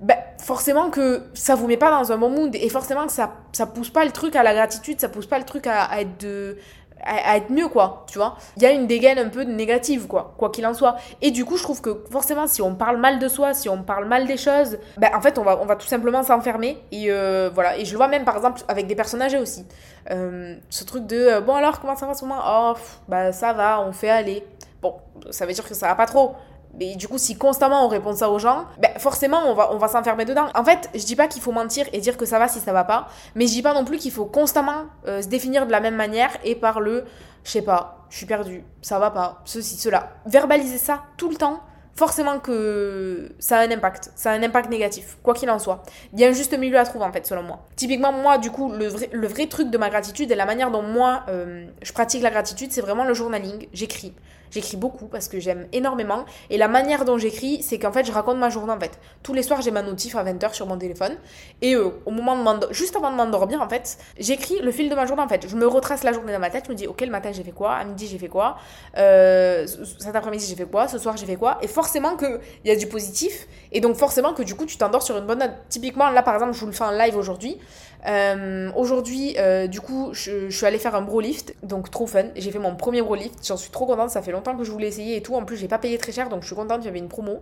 Ben, 0.01 0.17
forcément 0.43 0.91
que 0.91 1.23
ça 1.35 1.55
vous 1.55 1.67
met 1.67 1.77
pas 1.77 1.91
dans 1.91 2.13
un 2.13 2.19
bon 2.19 2.31
mood. 2.31 2.55
Et 2.55 2.69
forcément 2.69 3.07
que 3.07 3.13
ça, 3.13 3.33
ça 3.53 3.67
pousse 3.67 3.91
pas 3.91 4.05
le 4.05 4.11
truc 4.13 4.37
à 4.37 4.43
la 4.43 4.55
gratitude. 4.55 5.01
Ça 5.01 5.09
pousse 5.09 5.27
pas 5.27 5.39
le 5.39 5.45
truc 5.45 5.67
à, 5.67 5.85
à 5.85 6.01
être 6.01 6.21
de 6.21 6.57
à, 7.03 7.37
être 7.37 7.51
mieux 7.51 7.69
quoi 7.69 8.05
tu 8.09 8.19
vois. 8.19 8.37
Il 8.57 8.63
y 8.63 8.67
a 8.67 8.73
une 8.73 8.87
dégaine 8.87 9.19
un 9.19 9.29
peu 9.29 9.43
négative 9.43 10.07
quoi 10.07 10.35
quoi 10.37 10.51
qu'il 10.51 10.67
en 10.67 10.75
soit. 10.75 10.97
Et 11.23 11.31
du 11.31 11.45
coup 11.45 11.57
je 11.57 11.63
trouve 11.63 11.81
que 11.81 12.05
forcément 12.11 12.47
si 12.47 12.63
on 12.63 12.75
parle 12.75 12.97
mal 12.97 13.19
de 13.19 13.29
soi 13.29 13.55
si 13.55 13.69
on 13.69 13.83
parle 13.83 14.07
mal 14.07 14.27
des 14.27 14.37
choses 14.37 14.79
ben 14.97 15.11
en 15.15 15.21
fait 15.21 15.39
on 15.39 15.43
va 15.43 15.59
on 15.61 15.67
va 15.67 15.77
tout 15.77 15.87
simplement 15.87 16.23
s'enfermer. 16.23 16.79
Et 16.93 17.07
euh, 17.11 17.51
voilà. 17.53 17.79
Et 17.79 17.85
je 17.85 17.93
le 17.93 17.97
vois 17.97 18.09
même 18.09 18.25
par 18.25 18.37
exemple 18.37 18.63
avec 18.69 18.87
des 18.87 18.95
personnes 18.95 19.23
âgées 19.23 19.39
aussi. 19.39 19.67
Euh, 20.11 20.57
ce 20.71 20.85
truc 20.85 21.07
de 21.07 21.17
euh, 21.17 21.41
bon 21.41 21.55
alors 21.55 21.81
comment 21.81 21.97
ça 21.97 22.07
va 22.07 22.15
ce 22.15 22.25
moment? 22.25 22.41
Oh 22.47 22.75
bah 23.09 23.33
ça 23.33 23.53
va 23.53 23.81
on 23.81 23.93
fait 23.93 24.11
aller. 24.11 24.47
Bon 24.83 24.95
ça 25.31 25.47
veut 25.47 25.53
dire 25.53 25.67
que 25.67 25.75
ça 25.75 25.89
va 25.89 25.95
pas 25.95 26.07
trop 26.07 26.35
mais 26.79 26.95
du 26.97 27.09
coup, 27.09 27.19
si 27.19 27.37
constamment 27.37 27.85
on 27.85 27.89
répond 27.89 28.15
ça 28.15 28.31
aux 28.31 28.39
gens, 28.39 28.67
ben 28.79 28.91
forcément 28.99 29.41
on 29.47 29.55
va, 29.55 29.73
on 29.73 29.79
va 29.79 29.89
s'enfermer 29.89 30.25
dedans. 30.25 30.47
En 30.55 30.65
fait, 30.65 30.91
je 30.95 31.05
dis 31.05 31.17
pas 31.17 31.29
qu'il 31.29 31.43
faut 31.43 31.53
mentir 31.53 31.87
et 31.93 32.01
dire 32.01 32.17
que 32.17 32.27
ça 32.27 32.39
va 32.39 32.49
si 32.49 32.61
ça 32.61 32.73
va 32.73 32.85
pas, 32.85 33.09
mais 33.35 33.47
je 33.47 33.53
dis 33.53 33.63
pas 33.63 33.75
non 33.75 33.85
plus 33.85 33.99
qu'il 33.99 34.13
faut 34.13 34.27
constamment 34.27 34.85
euh, 35.07 35.23
se 35.23 35.29
définir 35.29 35.67
de 35.67 35.73
la 35.73 35.81
même 35.81 35.97
manière 35.97 36.31
et 36.45 36.55
par 36.55 36.81
le, 36.81 37.05
je 37.45 37.51
sais 37.51 37.63
pas, 37.63 38.07
je 38.11 38.17
suis 38.17 38.27
perdu, 38.27 38.65
ça 38.83 38.99
va 38.99 39.11
pas, 39.11 39.43
ceci, 39.45 39.77
cela. 39.77 40.11
Verbaliser 40.27 40.79
ça 40.79 41.03
tout 41.17 41.29
le 41.29 41.37
temps, 41.37 41.61
forcément 41.95 42.39
que 42.39 43.33
ça 43.39 43.59
a 43.59 43.67
un 43.67 43.71
impact, 43.71 44.13
ça 44.15 44.31
a 44.31 44.35
un 44.35 44.43
impact 44.43 44.71
négatif, 44.71 45.17
quoi 45.23 45.35
qu'il 45.35 45.51
en 45.51 45.59
soit. 45.59 45.83
Il 46.13 46.21
y 46.21 46.25
a 46.25 46.29
un 46.29 46.33
juste 46.33 46.57
milieu 46.57 46.79
à 46.79 46.85
trouver 46.85 47.05
en 47.07 47.13
fait, 47.13 47.27
selon 47.27 47.43
moi. 47.43 47.61
Typiquement, 47.75 48.13
moi, 48.13 48.39
du 48.39 48.51
coup, 48.51 48.71
le 48.71 48.87
vrai, 48.87 49.09
le 49.13 49.27
vrai 49.27 49.47
truc 49.47 49.71
de 49.71 49.79
ma 49.79 49.89
gratitude 49.89 50.31
et 50.31 50.35
la 50.35 50.47
manière 50.47 50.71
dont 50.71 50.83
moi 50.83 51.25
euh, 51.29 51.67
je 51.83 51.93
pratique 51.93 52.23
la 52.23 52.31
gratitude, 52.31 52.71
c'est 52.71 52.83
vraiment 52.83 53.05
le 53.05 53.15
journaling. 53.15 53.67
J'écris. 53.73 54.15
J'écris 54.57 54.79
beaucoup 54.79 55.05
parce 55.05 55.29
que 55.29 55.39
j'aime 55.39 55.67
énormément. 55.75 56.25
Et 56.49 56.57
la 56.57 56.67
manière 56.67 57.05
dont 57.05 57.19
j'écris, 57.19 57.63
c'est 57.63 57.79
qu'en 57.79 57.93
fait, 57.93 58.07
je 58.07 58.13
raconte 58.13 58.39
ma 58.39 58.49
journée 58.49 58.73
en 58.73 58.81
fait. 58.81 58.99
Tous 59.23 59.35
les 59.35 59.43
soirs, 59.43 59.61
j'ai 59.61 59.71
ma 59.71 59.83
notif 59.83 60.17
à 60.17 60.25
20h 60.25 60.55
sur 60.55 60.67
mon 60.67 60.79
téléphone. 60.79 61.15
Et 61.61 61.75
euh, 61.75 61.91
au 62.07 62.11
moment 62.11 62.55
de 62.55 62.67
juste 62.71 62.97
avant 62.97 63.11
de 63.11 63.17
m'endormir, 63.17 63.61
en 63.61 63.69
fait, 63.69 63.99
j'écris 64.19 64.59
le 64.61 64.73
fil 64.73 64.89
de 64.89 64.95
ma 64.95 65.05
journée 65.05 65.21
en 65.21 65.29
fait. 65.29 65.47
Je 65.47 65.57
me 65.57 65.67
retrace 65.67 66.05
la 66.05 66.15
journée 66.15 66.33
dans 66.33 66.39
ma 66.39 66.49
tête. 66.49 66.65
Je 66.65 66.71
me 66.71 66.75
dis, 66.75 66.87
ok, 66.87 67.03
le 67.03 67.11
matin, 67.11 67.33
j'ai 67.33 67.45
fait 67.45 67.53
quoi? 67.53 67.75
À 67.75 67.85
midi, 67.85 68.07
j'ai 68.07 68.17
fait 68.17 68.29
quoi? 68.29 68.57
Euh, 68.97 69.67
Cet 69.99 70.17
après-midi, 70.17 70.47
j'ai 70.49 70.57
fait 70.57 70.65
quoi? 70.71 70.89
Ce 70.89 70.97
soir, 70.97 71.19
j'ai 71.19 71.27
fait 71.27 71.37
quoi? 71.37 71.59
Et 71.61 71.69
forcément 71.69 72.17
qu'il 72.17 72.41
y 72.65 72.71
a 72.71 72.77
du 72.77 72.87
positif. 72.87 73.47
Et 73.73 73.83
donc, 73.83 73.97
forcément 73.97 74.33
que 74.33 74.43
du 74.43 74.55
coup, 74.55 74.65
tu 74.65 74.79
t'endors 74.79 75.03
sur 75.03 75.19
une 75.19 75.27
bonne 75.27 75.41
note. 75.41 75.53
Typiquement, 75.69 76.09
là, 76.09 76.23
par 76.23 76.33
exemple, 76.33 76.55
je 76.55 76.61
vous 76.61 76.67
le 76.67 76.73
fais 76.73 76.85
en 76.85 76.93
live 76.93 77.15
aujourd'hui. 77.15 77.59
Euh, 78.07 78.71
Aujourd'hui, 78.77 79.37
euh, 79.39 79.67
du 79.67 79.81
coup, 79.81 80.11
je, 80.13 80.51
suis 80.51 80.67
allée 80.67 80.79
faire 80.79 80.95
un 80.95 81.03
bro 81.03 81.21
lift, 81.21 81.55
donc 81.63 81.91
trop 81.91 82.07
fun. 82.07 82.25
J'ai 82.37 82.51
fait 82.51 82.59
mon 82.59 82.77
premier 82.77 83.03
bro 83.03 83.15
lift, 83.15 83.35
j'en 83.47 83.57
suis 83.57 83.71
trop 83.71 83.87
contente, 83.87 84.11
ça 84.11 84.23
fait 84.23 84.33
longtemps 84.33 84.57
que 84.57 84.65
je 84.65 84.71
voulais 84.71 84.89
essayer 84.89 85.17
et 85.17 85.23
tout. 85.23 85.35
En 85.35 85.45
plus, 85.45 85.57
j'ai 85.57 85.69
pas 85.69 85.79
payé 85.79 85.99
très 85.99 86.13
cher, 86.13 86.29
donc 86.29 86.43
je 86.43 86.47
suis 86.47 86.57
contente, 86.57 86.81
il 86.83 86.87
y 86.87 86.89
avait 86.89 86.99
une 86.99 87.09
promo. 87.09 87.41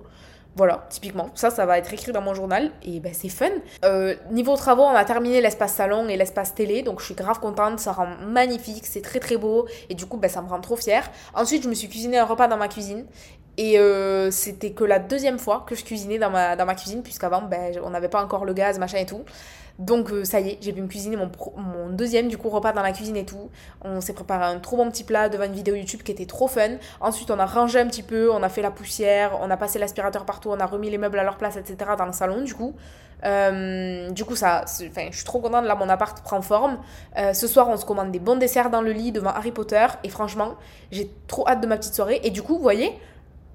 Voilà, 0.56 0.86
typiquement. 0.88 1.30
Ça, 1.34 1.50
ça 1.50 1.66
va 1.66 1.78
être 1.78 1.92
écrit 1.92 2.12
dans 2.12 2.20
mon 2.20 2.32
journal 2.32 2.70
et 2.84 3.00
ben, 3.00 3.12
c'est 3.12 3.28
fun. 3.28 3.50
Euh, 3.84 4.14
niveau 4.30 4.54
travaux, 4.54 4.84
on 4.84 4.94
a 4.94 5.04
terminé 5.04 5.40
l'espace 5.40 5.74
salon 5.74 6.08
et 6.08 6.16
l'espace 6.16 6.54
télé, 6.54 6.82
donc 6.82 7.00
je 7.00 7.06
suis 7.06 7.14
grave 7.14 7.40
contente. 7.40 7.80
Ça 7.80 7.90
rend 7.90 8.06
magnifique, 8.24 8.86
c'est 8.86 9.02
très 9.02 9.18
très 9.18 9.36
beau 9.36 9.66
et 9.90 9.94
du 9.94 10.06
coup, 10.06 10.16
ben, 10.16 10.30
ça 10.30 10.42
me 10.42 10.48
rend 10.48 10.60
trop 10.60 10.76
fière. 10.76 11.10
Ensuite, 11.34 11.64
je 11.64 11.68
me 11.68 11.74
suis 11.74 11.88
cuisiné 11.88 12.18
un 12.18 12.24
repas 12.24 12.46
dans 12.46 12.56
ma 12.56 12.68
cuisine 12.68 13.04
et 13.56 13.78
c'était 14.30 14.70
que 14.70 14.84
la 14.84 15.00
deuxième 15.00 15.38
fois 15.38 15.64
que 15.66 15.74
je 15.74 15.84
cuisinais 15.84 16.18
dans 16.18 16.30
ma, 16.30 16.54
dans 16.54 16.66
ma 16.66 16.74
cuisine, 16.76 17.02
puisqu'avant, 17.02 17.42
ben, 17.42 17.72
on 17.82 17.90
n'avait 17.90 18.08
pas 18.08 18.22
encore 18.22 18.44
le 18.44 18.52
gaz, 18.52 18.78
machin 18.78 18.98
et 18.98 19.06
tout. 19.06 19.24
Donc 19.78 20.10
euh, 20.12 20.24
ça 20.24 20.38
y 20.40 20.50
est, 20.50 20.58
j'ai 20.60 20.72
pu 20.72 20.80
me 20.80 20.86
cuisiner 20.86 21.16
mon, 21.16 21.30
mon, 21.56 21.88
deuxième 21.88 22.28
du 22.28 22.38
coup 22.38 22.48
repas 22.48 22.72
dans 22.72 22.82
la 22.82 22.92
cuisine 22.92 23.16
et 23.16 23.24
tout. 23.24 23.50
On 23.82 24.00
s'est 24.00 24.12
préparé 24.12 24.44
un 24.44 24.60
trop 24.60 24.76
bon 24.76 24.88
petit 24.88 25.02
plat 25.02 25.28
devant 25.28 25.44
une 25.44 25.52
vidéo 25.52 25.74
YouTube 25.74 26.02
qui 26.02 26.12
était 26.12 26.26
trop 26.26 26.46
fun. 26.46 26.76
Ensuite 27.00 27.30
on 27.30 27.38
a 27.40 27.46
rangé 27.46 27.80
un 27.80 27.86
petit 27.86 28.04
peu, 28.04 28.30
on 28.30 28.42
a 28.44 28.48
fait 28.48 28.62
la 28.62 28.70
poussière, 28.70 29.36
on 29.42 29.50
a 29.50 29.56
passé 29.56 29.80
l'aspirateur 29.80 30.24
partout, 30.24 30.50
on 30.50 30.60
a 30.60 30.66
remis 30.66 30.90
les 30.90 30.98
meubles 30.98 31.18
à 31.18 31.24
leur 31.24 31.36
place, 31.38 31.56
etc. 31.56 31.76
dans 31.98 32.06
le 32.06 32.12
salon 32.12 32.42
du 32.42 32.54
coup. 32.54 32.74
Euh, 33.24 34.10
du 34.10 34.24
coup 34.24 34.36
ça, 34.36 34.64
enfin 34.66 35.08
je 35.10 35.16
suis 35.16 35.24
trop 35.24 35.40
contente 35.40 35.64
là 35.64 35.74
mon 35.74 35.88
appart 35.88 36.22
prend 36.22 36.40
forme. 36.40 36.78
Euh, 37.18 37.32
ce 37.32 37.48
soir 37.48 37.68
on 37.68 37.76
se 37.76 37.84
commande 37.84 38.12
des 38.12 38.18
bons 38.20 38.36
desserts 38.36 38.70
dans 38.70 38.82
le 38.82 38.92
lit 38.92 39.12
devant 39.12 39.30
Harry 39.30 39.50
Potter 39.50 39.86
et 40.04 40.08
franchement 40.08 40.54
j'ai 40.92 41.10
trop 41.26 41.48
hâte 41.48 41.60
de 41.60 41.66
ma 41.66 41.76
petite 41.76 41.94
soirée. 41.94 42.20
Et 42.22 42.30
du 42.30 42.42
coup 42.42 42.56
vous 42.56 42.62
voyez 42.62 42.92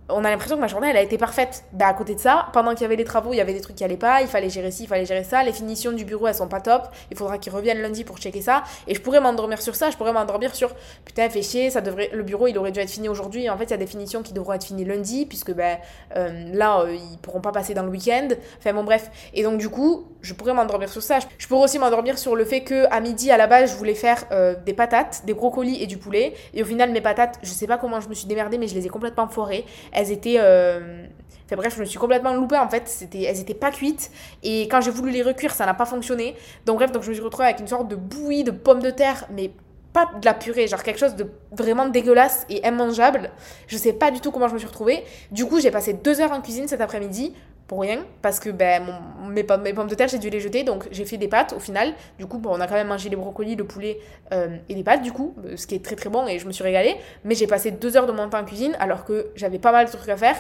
on 0.10 0.24
a 0.26 0.30
l'impression 0.30 0.56
que 0.56 0.62
ma 0.62 0.68
journée 0.68 0.90
elle 0.90 0.98
a 0.98 1.02
été 1.02 1.18
parfaite. 1.18 1.64
Bah 1.74 1.88
à 1.88 1.94
côté 1.94 2.16
de 2.16 2.20
ça, 2.20 2.48
pendant 2.54 2.72
qu'il 2.72 2.82
y 2.82 2.86
avait 2.86 2.96
les 2.96 3.04
travaux, 3.04 3.34
il 3.34 3.38
y 3.38 3.42
avait 3.42 3.54
des 3.54 3.62
trucs 3.62 3.76
qui 3.76 3.84
allaient 3.84 3.98
pas, 3.98 4.22
il 4.22 4.28
fallait 4.28 4.50
gérer 4.50 4.72
ci, 4.72 4.84
il 4.84 4.88
fallait 4.88 5.06
gérer 5.06 5.24
ça, 5.24 5.44
les 5.44 5.54
finitions 5.54 5.92
du 5.92 6.06
bureau 6.06 6.28
elles 6.28 6.36
sont 6.36 6.48
pas 6.48 6.62
top, 6.62 6.90
il 7.12 7.18
faudra 7.18 7.38
qu'ils 7.38 7.54
reviennent 7.54 7.82
lundi 7.82 8.04
pour 8.04 8.18
checker 8.18 8.42
ça 8.42 8.64
et 8.88 8.96
je 8.96 9.02
pourrais 9.02 9.22
m'endormir 9.22 9.62
sur 9.62 9.76
ça, 9.76 9.90
je 9.90 9.98
pourrais 9.98 10.14
m'endormir 10.14 10.56
sur 10.56 10.74
putain 11.06 11.30
fait 11.30 11.42
chier, 11.42 11.70
ça 11.70 11.82
devrait 11.82 12.10
le 12.14 12.24
bureau 12.24 12.48
il 12.48 12.58
aurait 12.58 12.72
dû 12.72 12.80
être 12.80 12.90
fini 12.90 13.10
aujourd'hui 13.10 13.50
en 13.50 13.58
fait 13.58 13.66
il 13.66 13.72
y 13.72 13.74
a 13.74 13.78
des 13.78 13.88
finitions 13.88 14.24
qui 14.24 14.34
devront 14.34 14.54
être 14.54 14.66
finies 14.66 14.86
lundi 14.86 15.26
puisque 15.26 15.54
ben 15.54 15.78
là 16.16 16.82
euh, 16.82 16.96
ils 16.96 17.18
pourront 17.18 17.42
pas 17.42 17.52
passer 17.52 17.74
dans 17.74 17.84
le 17.84 17.90
week-end. 17.90 18.30
Enfin 18.58 18.74
bon 18.74 18.84
bref, 18.84 19.10
et 19.34 19.44
donc 19.44 19.58
du 19.58 19.70
coup, 19.70 20.08
je 20.22 20.34
pourrais 20.34 20.54
m'endormir 20.54 20.90
sur 20.90 21.02
ça. 21.02 21.20
Je 21.38 21.48
pourrais 21.48 21.64
aussi 21.64 21.80
m'endormir 21.80 22.18
sur 22.18 22.36
le 22.36 22.46
fait 22.46 22.62
que 22.62 22.86
à 22.92 23.00
midi 23.00 23.32
à 23.32 23.38
la 23.38 23.48
base, 23.48 23.72
je 23.72 23.78
voulais 23.78 23.96
faire 23.96 24.26
euh, 24.32 24.56
des 24.66 24.74
patates, 24.74 25.24
des 25.26 25.34
brocolis 25.34 25.82
et 25.82 25.88
du 25.88 25.98
poulet 25.98 26.34
et 26.54 26.62
au 26.62 26.66
final 26.66 26.92
mes 26.92 27.02
patates, 27.02 27.40
je 27.44 27.50
sais 27.50 27.68
pas 27.68 27.78
comment 27.78 28.02
je 28.02 28.10
me 28.10 28.14
suis 28.14 28.28
démerdée 28.28 28.58
mais 28.58 28.68
je 28.68 28.76
les 28.76 28.86
ai 28.86 28.90
complètement 28.90 29.28
foirées. 29.28 29.66
Étaient 30.08 30.38
euh, 30.40 31.06
Enfin 31.50 31.56
bref, 31.56 31.74
je 31.76 31.80
me 31.80 31.86
suis 31.86 31.98
complètement 31.98 32.34
loupée 32.36 32.58
en 32.58 32.70
fait, 32.70 32.88
c'était, 32.88 33.24
elles 33.24 33.40
étaient 33.40 33.56
pas 33.56 33.72
cuites 33.72 34.12
et 34.44 34.68
quand 34.68 34.82
j'ai 34.82 34.92
voulu 34.92 35.10
les 35.10 35.24
recuire, 35.24 35.52
ça 35.56 35.66
n'a 35.66 35.74
pas 35.74 35.86
fonctionné. 35.86 36.36
Donc 36.68 36.78
bref, 36.78 36.92
donc 36.92 37.02
je 37.02 37.10
me 37.10 37.14
suis 37.16 37.24
retrouvée 37.24 37.48
avec 37.48 37.60
une 37.60 37.68
sorte 37.68 37.88
de 37.88 37.96
bouillie 37.96 38.44
de 38.44 38.52
pommes 38.52 38.84
de 38.84 38.92
terre, 38.92 39.26
mais 39.32 39.50
pas 39.92 40.06
de 40.06 40.24
la 40.26 40.36
purée, 40.36 40.68
genre 40.68 40.84
quelque 40.84 41.00
chose 41.00 41.16
de 41.16 41.26
vraiment 41.52 41.88
dégueulasse 41.88 42.46
et 42.50 42.68
immangeable. 42.68 43.32
Je 43.66 43.78
sais 43.78 43.94
pas 43.94 44.12
du 44.12 44.20
tout 44.20 44.30
comment 44.30 44.48
je 44.48 44.54
me 44.54 44.60
suis 44.60 44.68
retrouvée. 44.68 45.04
Du 45.32 45.46
coup, 45.46 45.60
j'ai 45.60 45.72
passé 45.72 45.94
deux 45.94 46.22
heures 46.22 46.32
en 46.32 46.42
cuisine 46.42 46.68
cet 46.68 46.82
après-midi 46.82 47.34
pour 47.70 47.82
rien 47.82 48.04
parce 48.24 48.40
que 48.40 48.50
ben, 48.50 48.84
mes, 49.30 49.44
pommes, 49.44 49.62
mes, 49.62 49.74
pommes 49.74 49.88
de 49.88 49.94
terre, 49.94 50.08
j'ai 50.08 50.18
dû 50.18 50.32
les 50.32 50.40
jeter 50.40 50.64
donc 50.64 50.88
j'ai 50.92 51.06
fait 51.06 51.18
des 51.18 51.28
pâtes 51.28 51.54
au 51.54 51.60
final. 51.60 51.94
Du 52.18 52.26
coup, 52.26 52.42
on 52.44 52.60
a 52.60 52.68
quand 52.68 52.74
même 52.74 52.88
mangé 52.88 53.10
les 53.10 53.16
brocolis, 53.16 53.56
le 53.56 53.64
poulet 53.64 54.00
euh, 54.34 54.58
et 54.68 54.74
les 54.74 54.84
pâtes 54.84 55.04
du 55.04 55.12
coup, 55.12 55.36
ce 55.56 55.68
qui 55.68 55.76
est 55.76 55.86
très 55.86 55.96
très 55.96 56.10
bon 56.10 56.28
et 56.28 56.40
je 56.40 56.48
me 56.48 56.52
suis 56.52 56.64
régalée. 56.64 56.96
Mais 57.24 57.36
j'ai 57.36 57.46
passé 57.46 57.70
deux 57.70 57.96
heures 57.96 58.08
de 58.08 58.12
mon 58.12 58.28
temps 58.28 58.40
en 58.40 58.44
cuisine 58.44 58.76
alors 58.80 59.06
que 59.06 59.28
j'avais 59.36 59.60
pas 59.60 59.72
mal 59.72 59.86
de 59.86 59.92
trucs 59.92 60.10
à 60.10 60.18
faire. 60.18 60.36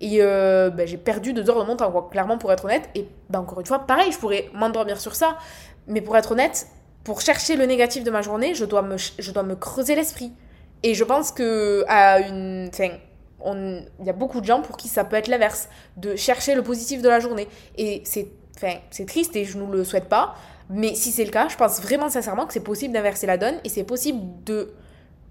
Et 0.00 0.16
euh, 0.20 0.70
ben, 0.70 0.84
j'ai 0.86 0.96
perdu 0.96 1.32
deux 1.32 1.48
heures 1.48 1.60
de 1.60 1.66
mon 1.66 1.76
temps, 1.76 1.90
quoi, 1.92 2.08
clairement, 2.10 2.36
pour 2.38 2.52
être 2.52 2.64
honnête. 2.64 2.90
Et 2.96 3.06
ben, 3.30 3.38
encore 3.38 3.60
une 3.60 3.66
fois, 3.66 3.78
pareil, 3.78 4.10
je 4.10 4.18
pourrais 4.18 4.50
m'endormir 4.52 5.00
sur 5.00 5.14
ça. 5.14 5.38
Mais 5.86 6.00
pour 6.00 6.16
être 6.16 6.32
honnête, 6.32 6.66
pour 7.04 7.20
chercher 7.20 7.54
le 7.54 7.66
négatif 7.66 8.02
de 8.02 8.10
ma 8.10 8.20
journée, 8.20 8.54
je 8.54 8.64
dois 8.64 8.82
me, 8.82 8.96
je 8.98 9.30
dois 9.30 9.44
me 9.44 9.54
creuser 9.54 9.94
l'esprit. 9.94 10.32
Et 10.82 10.94
je 10.94 11.04
pense 11.04 11.30
que 11.30 11.84
à 11.86 12.18
une. 12.18 12.68
Enfin, 12.72 12.90
il 13.46 14.06
y 14.06 14.10
a 14.10 14.14
beaucoup 14.14 14.40
de 14.40 14.46
gens 14.46 14.62
pour 14.62 14.76
qui 14.76 14.88
ça 14.88 15.04
peut 15.04 15.16
être 15.16 15.28
l'inverse, 15.28 15.68
de 15.96 16.16
chercher 16.16 16.54
le 16.54 16.62
positif 16.62 17.02
de 17.02 17.08
la 17.08 17.20
journée. 17.20 17.48
Et 17.76 18.02
c'est 18.04 18.28
enfin, 18.56 18.76
triste 19.06 19.36
et 19.36 19.44
je 19.44 19.58
ne 19.58 19.70
le 19.70 19.84
souhaite 19.84 20.08
pas. 20.08 20.34
Mais 20.70 20.94
si 20.94 21.10
c'est 21.10 21.24
le 21.24 21.30
cas, 21.30 21.48
je 21.48 21.56
pense 21.56 21.80
vraiment 21.80 22.08
sincèrement 22.08 22.46
que 22.46 22.52
c'est 22.52 22.60
possible 22.60 22.94
d'inverser 22.94 23.26
la 23.26 23.36
donne 23.36 23.56
et 23.64 23.68
c'est 23.68 23.84
possible 23.84 24.20
de 24.44 24.72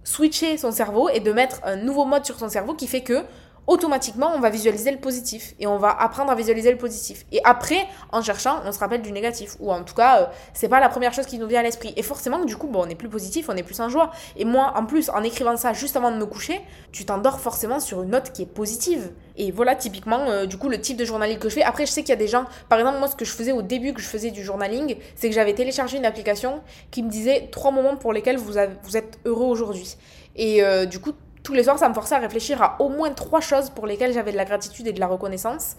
switcher 0.04 0.58
son 0.58 0.72
cerveau 0.72 1.10
et 1.10 1.20
de 1.20 1.32
mettre 1.32 1.62
un 1.64 1.76
nouveau 1.76 2.06
mode 2.06 2.26
sur 2.26 2.38
son 2.38 2.50
cerveau 2.50 2.74
qui 2.74 2.88
fait 2.88 3.02
que 3.02 3.24
automatiquement, 3.68 4.32
on 4.36 4.40
va 4.40 4.50
visualiser 4.50 4.92
le 4.92 5.00
positif 5.00 5.54
et 5.60 5.68
on 5.68 5.78
va 5.78 5.90
apprendre 5.90 6.32
à 6.32 6.36
visualiser 6.36 6.72
le 6.72 6.78
positif. 6.78 7.26
Et 7.32 7.40
après, 7.44 7.88
en 8.12 8.22
cherchant, 8.22 8.62
on 8.66 8.72
se 8.72 8.80
rappelle 8.80 9.02
du 9.02 9.12
négatif. 9.12 9.56
Ou 9.60 9.72
en 9.72 9.84
tout 9.84 9.96
cas, 9.96 10.22
euh, 10.22 10.26
c'est 10.54 10.68
pas 10.68 10.80
la 10.80 10.90
première 10.90 11.14
chose 11.14 11.26
qui 11.26 11.38
nous 11.38 11.48
vient 11.48 11.62
à 11.62 11.64
l'esprit. 11.64 11.94
Et 11.96 12.04
forcément, 12.04 12.44
du 12.44 12.58
coup, 12.58 12.68
bon, 12.68 12.84
on 12.86 12.90
est 12.90 12.96
plus 12.96 13.10
positif, 13.10 13.48
on 13.50 13.56
est 13.56 13.64
plus 13.64 13.80
en 13.80 13.90
joie. 13.90 14.12
Et 14.36 14.46
moi, 14.46 14.74
en 14.76 14.86
plus, 14.86 15.10
en 15.10 15.24
écrivant 15.24 15.56
ça 15.58 15.74
juste 15.74 15.96
avant 15.96 16.12
de 16.12 16.18
me 16.18 16.26
coucher, 16.26 16.62
tu 16.92 17.06
t'endors 17.06 17.40
forcément 17.40 17.80
sur 17.80 18.04
une 18.04 18.10
note 18.10 18.32
qui 18.32 18.42
est 18.42 18.48
positive. 18.48 19.12
Et 19.38 19.52
voilà, 19.52 19.76
typiquement, 19.76 20.30
euh, 20.30 20.46
du 20.46 20.58
coup, 20.58 20.70
le 20.70 20.80
type 20.80 20.98
de 20.98 21.06
journaling 21.06 21.40
que 21.40 21.50
je 21.50 21.56
fais. 21.56 21.64
Après, 21.64 21.86
je 21.86 21.92
sais 21.92 22.02
qu'il 22.02 22.10
y 22.10 22.14
a 22.14 22.18
des 22.18 22.28
gens, 22.28 22.46
par 22.70 22.80
exemple, 22.80 23.00
moi, 23.00 23.08
ce 23.08 23.16
que 23.16 23.26
je 23.26 23.32
faisais 23.32 23.52
au 23.52 23.62
début 23.62 23.94
que 23.94 24.02
je 24.02 24.08
faisais 24.08 24.32
du 24.32 24.44
journaling, 24.44 24.98
c'est 25.16 25.30
que 25.30 25.36
j'avais 25.36 25.54
téléchargé 25.54 25.98
une 25.98 26.06
application 26.06 26.62
qui 26.92 27.02
me 27.02 27.10
disait 27.10 27.50
trois 27.52 27.72
moments 27.72 27.96
pour 27.96 28.14
lesquels 28.14 28.38
vous, 28.38 28.58
êtes 28.58 29.20
heureux 29.26 29.48
aujourd'hui. 29.48 29.98
Et 30.36 30.64
euh, 30.64 30.86
du 30.86 31.00
coup, 31.00 31.14
tous 31.44 31.54
les 31.54 31.64
soirs, 31.64 31.78
ça 31.78 31.90
me 31.90 31.94
forçait 31.94 32.16
à 32.16 32.20
réfléchir 32.20 32.62
à 32.62 32.82
au 32.82 32.90
moins 32.90 33.12
trois 33.12 33.42
choses 33.42 33.70
pour 33.70 33.86
lesquelles 33.86 34.14
j'avais 34.14 34.32
de 34.32 34.38
la 34.38 34.46
gratitude 34.46 34.88
et 34.88 34.94
de 34.94 35.00
la 35.00 35.08
reconnaissance. 35.08 35.76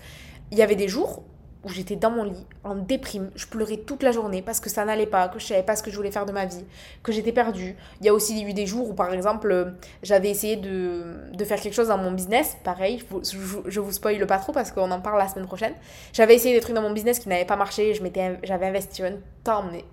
Il 0.52 0.58
y 0.58 0.62
avait 0.62 0.76
des 0.76 0.88
jours 0.88 1.24
où 1.64 1.70
j'étais 1.70 1.96
dans 1.96 2.10
mon 2.10 2.24
lit, 2.24 2.46
en 2.62 2.74
déprime, 2.74 3.30
je 3.34 3.46
pleurais 3.46 3.78
toute 3.78 4.02
la 4.02 4.12
journée 4.12 4.42
parce 4.42 4.60
que 4.60 4.68
ça 4.68 4.84
n'allait 4.84 5.06
pas, 5.06 5.28
que 5.28 5.38
je 5.38 5.46
savais 5.46 5.62
pas 5.62 5.76
ce 5.76 5.82
que 5.82 5.90
je 5.90 5.96
voulais 5.96 6.10
faire 6.10 6.26
de 6.26 6.32
ma 6.32 6.44
vie, 6.44 6.64
que 7.02 7.10
j'étais 7.10 7.32
perdue. 7.32 7.74
Il 8.00 8.06
y 8.06 8.08
a 8.08 8.14
aussi 8.14 8.42
eu 8.42 8.52
des 8.52 8.66
jours 8.66 8.90
où, 8.90 8.94
par 8.94 9.12
exemple, 9.12 9.72
j'avais 10.02 10.30
essayé 10.30 10.56
de, 10.56 11.44
faire 11.44 11.60
quelque 11.60 11.74
chose 11.74 11.88
dans 11.88 11.98
mon 11.98 12.12
business, 12.12 12.56
pareil, 12.64 13.02
je 13.10 13.38
vous, 13.38 13.62
vous 13.84 13.92
spoil 13.92 14.26
pas 14.26 14.38
trop 14.38 14.52
parce 14.52 14.70
qu'on 14.70 14.90
en 14.90 15.00
parle 15.00 15.18
la 15.18 15.28
semaine 15.28 15.46
prochaine. 15.46 15.74
J'avais 16.12 16.34
essayé 16.34 16.54
des 16.54 16.60
trucs 16.60 16.74
dans 16.74 16.82
mon 16.82 16.92
business 16.92 17.18
qui 17.18 17.28
n'avaient 17.28 17.44
pas 17.46 17.56
marché, 17.56 17.98
j'avais 18.42 18.66
investi 18.66 19.02
un 19.02 19.14
temps, 19.42 19.64
mais 19.70 19.84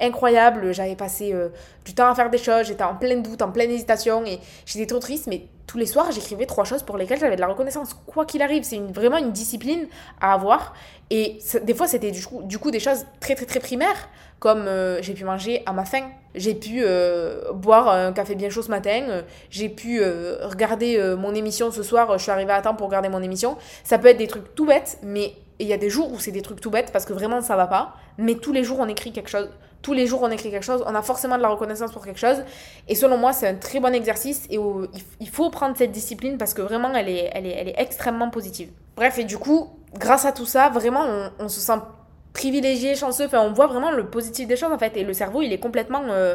incroyable. 0.00 0.72
J'avais 0.72 0.96
passé 0.96 1.32
euh, 1.32 1.48
du 1.84 1.94
temps 1.94 2.08
à 2.08 2.14
faire 2.14 2.30
des 2.30 2.38
choses, 2.38 2.66
j'étais 2.66 2.84
en 2.84 2.94
plein 2.94 3.16
doute, 3.16 3.42
en 3.42 3.50
pleine 3.50 3.70
hésitation 3.70 4.24
et 4.24 4.38
j'étais 4.64 4.86
trop 4.86 4.98
triste. 4.98 5.26
Mais 5.26 5.46
tous 5.66 5.78
les 5.78 5.86
soirs, 5.86 6.10
j'écrivais 6.12 6.46
trois 6.46 6.64
choses 6.64 6.82
pour 6.82 6.96
lesquelles 6.96 7.18
j'avais 7.18 7.36
de 7.36 7.40
la 7.40 7.48
reconnaissance, 7.48 7.94
quoi 8.06 8.24
qu'il 8.24 8.42
arrive. 8.42 8.62
C'est 8.62 8.78
vraiment 8.78 9.18
une 9.18 9.32
discipline 9.32 9.86
à 10.20 10.32
avoir. 10.32 10.74
Et 11.10 11.38
des 11.62 11.74
fois, 11.74 11.86
c'était 11.86 12.10
du 12.10 12.24
coup, 12.24 12.42
du 12.42 12.58
coup 12.58 12.70
des 12.70 12.80
choses 12.80 13.06
très 13.20 13.34
très 13.34 13.46
très 13.46 13.60
primaires, 13.60 14.08
comme 14.38 14.66
euh, 14.66 15.00
j'ai 15.02 15.14
pu 15.14 15.24
manger 15.24 15.62
à 15.66 15.72
ma 15.72 15.84
faim, 15.84 16.08
j'ai 16.34 16.54
pu 16.54 16.82
euh, 16.82 17.52
boire 17.52 17.88
un 17.88 18.12
café 18.12 18.34
bien 18.34 18.50
chaud 18.50 18.62
ce 18.62 18.68
matin, 18.68 19.22
j'ai 19.50 19.68
pu 19.68 20.02
regarder 20.02 21.14
mon 21.18 21.34
émission 21.34 21.70
ce 21.70 21.82
soir, 21.82 22.18
je 22.18 22.22
suis 22.22 22.32
arrivée 22.32 22.52
à 22.52 22.60
temps 22.60 22.74
pour 22.74 22.88
regarder 22.88 23.08
mon 23.08 23.22
émission. 23.22 23.56
Ça 23.84 23.98
peut 23.98 24.08
être 24.08 24.18
des 24.18 24.26
trucs 24.26 24.54
tout 24.54 24.66
bêtes, 24.66 24.98
mais 25.02 25.34
il 25.58 25.66
y 25.66 25.72
a 25.72 25.78
des 25.78 25.90
jours 25.90 26.12
où 26.12 26.18
c'est 26.18 26.32
des 26.32 26.42
trucs 26.42 26.60
tout 26.60 26.70
bêtes 26.70 26.90
parce 26.92 27.04
que 27.04 27.12
vraiment 27.12 27.40
ça 27.40 27.56
va 27.56 27.66
pas, 27.66 27.94
mais 28.18 28.34
tous 28.34 28.52
les 28.52 28.64
jours 28.64 28.78
on 28.80 28.88
écrit 28.88 29.12
quelque 29.12 29.30
chose 29.30 29.48
tous 29.86 29.92
les 29.92 30.08
jours 30.08 30.22
on 30.24 30.30
écrit 30.32 30.50
quelque 30.50 30.64
chose, 30.64 30.82
on 30.84 30.96
a 30.96 31.02
forcément 31.02 31.36
de 31.36 31.42
la 31.42 31.48
reconnaissance 31.48 31.92
pour 31.92 32.04
quelque 32.04 32.18
chose. 32.18 32.42
Et 32.88 32.96
selon 32.96 33.18
moi, 33.18 33.32
c'est 33.32 33.46
un 33.46 33.54
très 33.54 33.78
bon 33.78 33.94
exercice 33.94 34.44
et 34.50 34.58
il 35.20 35.28
faut 35.28 35.48
prendre 35.48 35.76
cette 35.76 35.92
discipline 35.92 36.38
parce 36.38 36.54
que 36.54 36.62
vraiment, 36.62 36.92
elle 36.92 37.08
est, 37.08 37.30
elle 37.32 37.46
est, 37.46 37.52
elle 37.56 37.68
est 37.68 37.76
extrêmement 37.78 38.28
positive. 38.28 38.68
Bref, 38.96 39.16
et 39.20 39.22
du 39.22 39.38
coup, 39.38 39.70
grâce 39.94 40.24
à 40.24 40.32
tout 40.32 40.44
ça, 40.44 40.70
vraiment, 40.70 41.04
on, 41.38 41.48
se 41.48 41.60
sent 41.60 41.78
privilégié, 42.32 42.96
chanceux, 42.96 43.26
enfin, 43.26 43.42
on 43.42 43.52
voit 43.52 43.68
vraiment 43.68 43.92
le 43.92 44.10
positif 44.10 44.48
des 44.48 44.56
choses 44.56 44.72
en 44.72 44.78
fait. 44.78 44.96
Et 44.96 45.04
le 45.04 45.12
cerveau, 45.12 45.40
il 45.40 45.52
est 45.52 45.60
complètement 45.60 46.02
euh, 46.10 46.34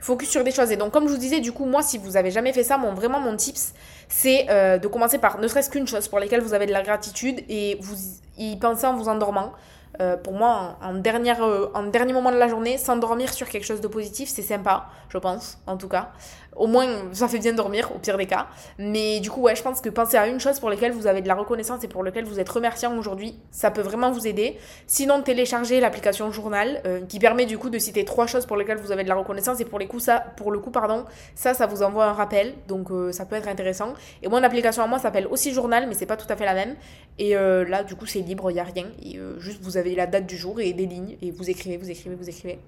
focus 0.00 0.28
sur 0.28 0.42
des 0.42 0.50
choses. 0.50 0.72
Et 0.72 0.76
donc, 0.76 0.90
comme 0.90 1.06
je 1.06 1.12
vous 1.12 1.20
disais, 1.20 1.38
du 1.38 1.52
coup, 1.52 1.66
moi, 1.66 1.82
si 1.82 1.96
vous 1.96 2.16
avez 2.16 2.32
jamais 2.32 2.52
fait 2.52 2.64
ça, 2.64 2.76
mon, 2.76 2.92
vraiment, 2.92 3.20
mon 3.20 3.36
tips, 3.36 3.72
c'est 4.08 4.50
euh, 4.50 4.78
de 4.78 4.88
commencer 4.88 5.18
par 5.18 5.38
ne 5.38 5.46
serait-ce 5.46 5.70
qu'une 5.70 5.86
chose 5.86 6.08
pour 6.08 6.18
laquelle 6.18 6.40
vous 6.40 6.54
avez 6.54 6.66
de 6.66 6.72
la 6.72 6.82
gratitude 6.82 7.40
et 7.48 7.78
vous 7.80 7.94
y 8.36 8.56
pensez 8.56 8.88
en 8.88 8.96
vous 8.96 9.08
endormant. 9.08 9.52
Euh, 10.00 10.16
pour 10.16 10.34
moi, 10.34 10.78
en, 10.82 10.94
euh, 10.94 11.68
en 11.74 11.82
dernier 11.84 12.12
moment 12.12 12.30
de 12.30 12.36
la 12.36 12.48
journée, 12.48 12.78
s'endormir 12.78 13.32
sur 13.32 13.48
quelque 13.48 13.64
chose 13.64 13.80
de 13.80 13.88
positif, 13.88 14.28
c'est 14.28 14.42
sympa, 14.42 14.88
je 15.08 15.18
pense, 15.18 15.58
en 15.66 15.76
tout 15.76 15.88
cas. 15.88 16.12
Au 16.60 16.66
moins, 16.66 16.86
ça 17.12 17.26
fait 17.26 17.38
bien 17.38 17.54
dormir, 17.54 17.90
au 17.94 17.98
pire 17.98 18.18
des 18.18 18.26
cas. 18.26 18.46
Mais 18.78 19.20
du 19.20 19.30
coup, 19.30 19.40
ouais, 19.40 19.56
je 19.56 19.62
pense 19.62 19.80
que 19.80 19.88
penser 19.88 20.18
à 20.18 20.28
une 20.28 20.38
chose 20.38 20.60
pour 20.60 20.68
laquelle 20.68 20.92
vous 20.92 21.06
avez 21.06 21.22
de 21.22 21.26
la 21.26 21.34
reconnaissance 21.34 21.82
et 21.84 21.88
pour 21.88 22.04
laquelle 22.04 22.26
vous 22.26 22.38
êtes 22.38 22.48
remerciant 22.50 22.96
aujourd'hui, 22.98 23.34
ça 23.50 23.70
peut 23.70 23.80
vraiment 23.80 24.12
vous 24.12 24.26
aider. 24.26 24.58
Sinon, 24.86 25.22
téléchargez 25.22 25.80
l'application 25.80 26.30
Journal, 26.30 26.82
euh, 26.86 27.00
qui 27.08 27.18
permet 27.18 27.46
du 27.46 27.56
coup 27.56 27.70
de 27.70 27.78
citer 27.78 28.04
trois 28.04 28.26
choses 28.26 28.44
pour 28.44 28.58
lesquelles 28.58 28.76
vous 28.76 28.92
avez 28.92 29.04
de 29.04 29.08
la 29.08 29.14
reconnaissance. 29.14 29.58
Et 29.60 29.64
pour, 29.64 29.78
les 29.78 29.86
coups, 29.86 30.04
ça, 30.04 30.20
pour 30.36 30.52
le 30.52 30.58
coup, 30.58 30.70
pardon, 30.70 31.06
ça, 31.34 31.54
ça 31.54 31.66
vous 31.66 31.82
envoie 31.82 32.04
un 32.04 32.12
rappel. 32.12 32.52
Donc, 32.68 32.90
ça 33.12 33.24
peut 33.24 33.36
être 33.36 33.48
intéressant. 33.48 33.94
Et 34.22 34.28
moi, 34.28 34.38
l'application 34.40 34.82
à 34.82 34.86
moi 34.86 34.98
s'appelle 34.98 35.26
aussi 35.28 35.52
Journal, 35.54 35.86
mais 35.88 35.94
c'est 35.94 36.06
pas 36.06 36.18
tout 36.18 36.30
à 36.30 36.36
fait 36.36 36.44
la 36.44 36.54
même. 36.54 36.76
Et 37.18 37.34
là, 37.34 37.84
du 37.84 37.94
coup, 37.96 38.06
c'est 38.06 38.20
libre, 38.20 38.50
il 38.50 38.54
n'y 38.54 38.60
a 38.60 38.64
rien. 38.64 38.86
Et 39.02 39.18
juste, 39.38 39.62
vous 39.62 39.78
avez 39.78 39.94
la 39.94 40.06
date 40.06 40.26
du 40.26 40.36
jour 40.36 40.60
et 40.60 40.72
des 40.74 40.86
lignes 40.86 41.16
et 41.22 41.30
vous 41.30 41.48
écrivez, 41.48 41.76
vous 41.78 41.90
écrivez, 41.90 42.14
vous 42.14 42.28
écrivez. 42.28 42.58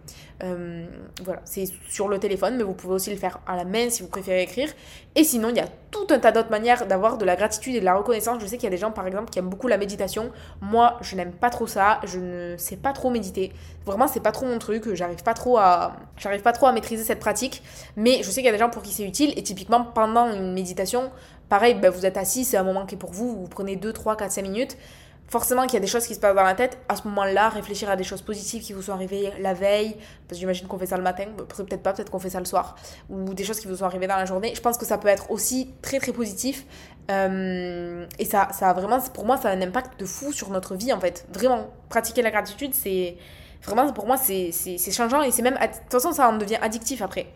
Euh, 0.42 0.85
voilà, 1.22 1.40
c'est 1.44 1.64
sur 1.88 2.09
le 2.09 2.18
téléphone, 2.18 2.57
mais 2.57 2.64
vous 2.64 2.74
pouvez 2.74 2.94
aussi 2.94 3.11
le 3.11 3.16
faire 3.16 3.40
à 3.46 3.57
la 3.57 3.64
main 3.64 3.81
si 3.90 4.02
vous 4.02 4.08
préférez 4.08 4.42
écrire. 4.42 4.68
Et 5.14 5.24
sinon, 5.24 5.50
il 5.50 5.56
y 5.56 5.60
a 5.60 5.68
tout 5.90 6.06
un 6.10 6.18
tas 6.18 6.32
d'autres 6.32 6.50
manières 6.50 6.86
d'avoir 6.86 7.18
de 7.18 7.24
la 7.24 7.36
gratitude 7.36 7.74
et 7.74 7.80
de 7.80 7.84
la 7.84 7.94
reconnaissance. 7.94 8.40
Je 8.40 8.46
sais 8.46 8.56
qu'il 8.56 8.64
y 8.64 8.66
a 8.68 8.70
des 8.70 8.78
gens, 8.78 8.90
par 8.90 9.06
exemple, 9.06 9.30
qui 9.30 9.38
aiment 9.38 9.50
beaucoup 9.50 9.68
la 9.68 9.76
méditation. 9.76 10.30
Moi, 10.60 10.96
je 11.02 11.16
n'aime 11.16 11.32
pas 11.32 11.50
trop 11.50 11.66
ça. 11.66 12.00
Je 12.04 12.18
ne 12.18 12.56
sais 12.56 12.76
pas 12.76 12.92
trop 12.92 13.10
méditer. 13.10 13.52
Vraiment, 13.84 14.08
c'est 14.08 14.22
pas 14.22 14.32
trop 14.32 14.46
mon 14.46 14.58
truc. 14.58 14.94
J'arrive 14.94 15.22
pas 15.22 15.34
trop 15.34 15.58
à, 15.58 15.96
j'arrive 16.16 16.42
pas 16.42 16.52
trop 16.52 16.66
à 16.66 16.72
maîtriser 16.72 17.04
cette 17.04 17.20
pratique. 17.20 17.62
Mais 17.96 18.22
je 18.22 18.30
sais 18.30 18.36
qu'il 18.36 18.46
y 18.46 18.48
a 18.48 18.52
des 18.52 18.58
gens 18.58 18.70
pour 18.70 18.82
qui 18.82 18.92
c'est 18.92 19.04
utile. 19.04 19.34
Et 19.36 19.42
typiquement, 19.42 19.84
pendant 19.84 20.32
une 20.32 20.54
méditation, 20.54 21.10
pareil, 21.48 21.74
ben, 21.74 21.90
vous 21.90 22.06
êtes 22.06 22.16
assis, 22.16 22.44
c'est 22.44 22.56
un 22.56 22.64
moment 22.64 22.86
qui 22.86 22.94
est 22.94 22.98
pour 22.98 23.12
vous, 23.12 23.36
vous 23.36 23.48
prenez 23.48 23.76
2, 23.76 23.92
3, 23.92 24.16
4, 24.16 24.32
5 24.32 24.42
minutes. 24.42 24.76
Forcément 25.32 25.62
qu'il 25.62 25.72
y 25.72 25.76
a 25.78 25.80
des 25.80 25.86
choses 25.86 26.06
qui 26.06 26.14
se 26.14 26.20
passent 26.20 26.36
dans 26.36 26.42
la 26.42 26.52
tête. 26.52 26.76
À 26.90 26.96
ce 26.96 27.08
moment-là, 27.08 27.48
réfléchir 27.48 27.88
à 27.88 27.96
des 27.96 28.04
choses 28.04 28.20
positives 28.20 28.62
qui 28.62 28.74
vous 28.74 28.82
sont 28.82 28.92
arrivées 28.92 29.32
la 29.40 29.54
veille, 29.54 29.94
parce 30.28 30.32
que 30.32 30.36
j'imagine 30.36 30.66
qu'on 30.68 30.76
fait 30.76 30.84
ça 30.84 30.98
le 30.98 31.02
matin, 31.02 31.24
peut-être 31.48 31.82
pas, 31.82 31.94
peut-être 31.94 32.10
qu'on 32.10 32.18
fait 32.18 32.28
ça 32.28 32.38
le 32.38 32.44
soir, 32.44 32.76
ou 33.08 33.32
des 33.32 33.42
choses 33.42 33.58
qui 33.58 33.66
vous 33.66 33.76
sont 33.76 33.86
arrivées 33.86 34.06
dans 34.06 34.16
la 34.16 34.26
journée. 34.26 34.52
Je 34.54 34.60
pense 34.60 34.76
que 34.76 34.84
ça 34.84 34.98
peut 34.98 35.08
être 35.08 35.30
aussi 35.30 35.70
très 35.80 36.00
très 36.00 36.12
positif. 36.12 36.66
Euh, 37.10 38.04
et 38.18 38.26
ça, 38.26 38.48
ça 38.52 38.68
a 38.68 38.74
vraiment, 38.74 39.00
pour 39.00 39.24
moi, 39.24 39.38
ça 39.38 39.48
a 39.48 39.52
un 39.52 39.62
impact 39.62 39.98
de 39.98 40.04
fou 40.04 40.34
sur 40.34 40.50
notre 40.50 40.74
vie 40.74 40.92
en 40.92 41.00
fait. 41.00 41.26
Vraiment, 41.32 41.70
pratiquer 41.88 42.20
la 42.20 42.30
gratitude, 42.30 42.74
c'est 42.74 43.16
Vraiment, 43.64 43.92
pour 43.92 44.06
moi, 44.06 44.16
c'est 44.16 44.50
changeant 44.90 45.22
et 45.22 45.30
c'est 45.30 45.42
même. 45.42 45.54
De 45.54 45.60
toute 45.60 45.92
façon, 45.92 46.12
ça 46.12 46.28
en 46.28 46.36
devient 46.36 46.58
addictif 46.60 47.00
après. 47.00 47.28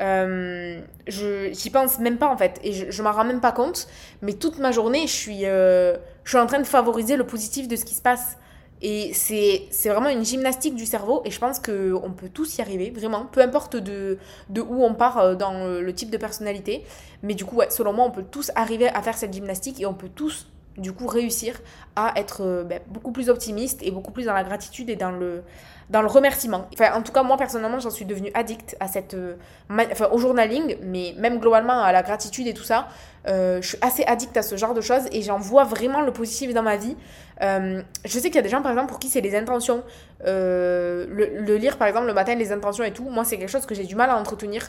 Euh, 0.00 0.80
je 1.06 1.52
J'y 1.52 1.70
pense 1.70 1.98
même 1.98 2.16
pas 2.16 2.28
en 2.28 2.36
fait 2.36 2.58
et 2.64 2.72
je, 2.72 2.90
je 2.90 3.02
m'en 3.02 3.12
rends 3.12 3.24
même 3.24 3.42
pas 3.42 3.52
compte. 3.52 3.86
Mais 4.22 4.32
toute 4.32 4.58
ma 4.58 4.72
journée, 4.72 5.06
je 5.06 5.12
suis, 5.12 5.40
euh, 5.44 5.96
je 6.24 6.30
suis 6.30 6.38
en 6.38 6.46
train 6.46 6.58
de 6.58 6.66
favoriser 6.66 7.16
le 7.16 7.26
positif 7.26 7.68
de 7.68 7.76
ce 7.76 7.84
qui 7.84 7.94
se 7.94 8.02
passe. 8.02 8.36
Et 8.82 9.14
c'est 9.14 9.88
vraiment 9.88 10.10
une 10.10 10.24
gymnastique 10.24 10.74
du 10.74 10.84
cerveau 10.84 11.22
et 11.24 11.30
je 11.30 11.38
pense 11.38 11.58
qu'on 11.58 12.12
peut 12.12 12.28
tous 12.28 12.58
y 12.58 12.60
arriver, 12.60 12.90
vraiment, 12.90 13.24
peu 13.24 13.40
importe 13.40 13.76
de, 13.76 14.18
de 14.50 14.60
où 14.60 14.84
on 14.84 14.94
part 14.94 15.18
euh, 15.18 15.34
dans 15.34 15.66
le 15.66 15.94
type 15.94 16.10
de 16.10 16.18
personnalité. 16.18 16.84
Mais 17.22 17.34
du 17.34 17.46
coup, 17.46 17.56
ouais, 17.56 17.70
selon 17.70 17.94
moi, 17.94 18.04
on 18.04 18.10
peut 18.10 18.24
tous 18.30 18.50
arriver 18.56 18.88
à 18.88 19.00
faire 19.00 19.16
cette 19.16 19.32
gymnastique 19.32 19.80
et 19.80 19.86
on 19.86 19.94
peut 19.94 20.10
tous 20.14 20.48
du 20.76 20.92
coup 20.92 21.06
réussir 21.06 21.60
à 21.96 22.12
être 22.16 22.64
ben, 22.68 22.80
beaucoup 22.88 23.12
plus 23.12 23.28
optimiste 23.28 23.82
et 23.82 23.90
beaucoup 23.90 24.10
plus 24.10 24.24
dans 24.24 24.32
la 24.32 24.44
gratitude 24.44 24.90
et 24.90 24.96
dans 24.96 25.12
le, 25.12 25.42
dans 25.90 26.00
le 26.00 26.08
remerciement. 26.08 26.66
Enfin, 26.72 26.94
en 26.94 27.02
tout 27.02 27.12
cas, 27.12 27.22
moi 27.22 27.36
personnellement, 27.36 27.78
j'en 27.78 27.90
suis 27.90 28.04
devenue 28.04 28.30
addict 28.34 28.76
à 28.80 28.88
cette, 28.88 29.14
euh, 29.14 29.36
enfin, 29.70 30.08
au 30.10 30.18
journaling, 30.18 30.76
mais 30.82 31.14
même 31.18 31.38
globalement 31.38 31.82
à 31.82 31.92
la 31.92 32.02
gratitude 32.02 32.46
et 32.46 32.54
tout 32.54 32.62
ça. 32.62 32.88
Euh, 33.26 33.60
je 33.62 33.68
suis 33.68 33.78
assez 33.80 34.04
addict 34.04 34.36
à 34.36 34.42
ce 34.42 34.56
genre 34.56 34.74
de 34.74 34.80
choses 34.80 35.04
et 35.12 35.22
j'en 35.22 35.38
vois 35.38 35.64
vraiment 35.64 36.00
le 36.00 36.12
positif 36.12 36.54
dans 36.54 36.62
ma 36.62 36.76
vie. 36.76 36.96
Euh, 37.42 37.82
je 38.04 38.18
sais 38.18 38.28
qu'il 38.28 38.36
y 38.36 38.38
a 38.38 38.42
des 38.42 38.48
gens, 38.48 38.62
par 38.62 38.72
exemple, 38.72 38.88
pour 38.88 38.98
qui 38.98 39.08
c'est 39.08 39.20
les 39.20 39.34
intentions. 39.34 39.82
le, 40.24 41.56
lire, 41.56 41.76
par 41.76 41.88
exemple, 41.88 42.06
le 42.06 42.14
matin, 42.14 42.34
les 42.34 42.52
intentions 42.52 42.84
et 42.84 42.92
tout, 42.92 43.04
moi, 43.04 43.24
c'est 43.24 43.38
quelque 43.38 43.50
chose 43.50 43.66
que 43.66 43.74
j'ai 43.74 43.84
du 43.84 43.96
mal 43.96 44.10
à 44.10 44.16
entretenir. 44.16 44.68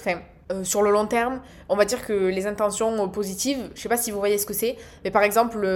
Euh, 0.51 0.63
sur 0.63 0.81
le 0.81 0.91
long 0.91 1.07
terme, 1.07 1.41
on 1.69 1.75
va 1.75 1.85
dire 1.85 2.05
que 2.05 2.13
les 2.13 2.45
intentions 2.45 3.09
positives, 3.09 3.71
je 3.73 3.81
sais 3.81 3.89
pas 3.89 3.97
si 3.97 4.11
vous 4.11 4.19
voyez 4.19 4.37
ce 4.37 4.45
que 4.45 4.53
c'est, 4.53 4.77
mais 5.03 5.11
par 5.11 5.23
exemple, 5.23 5.67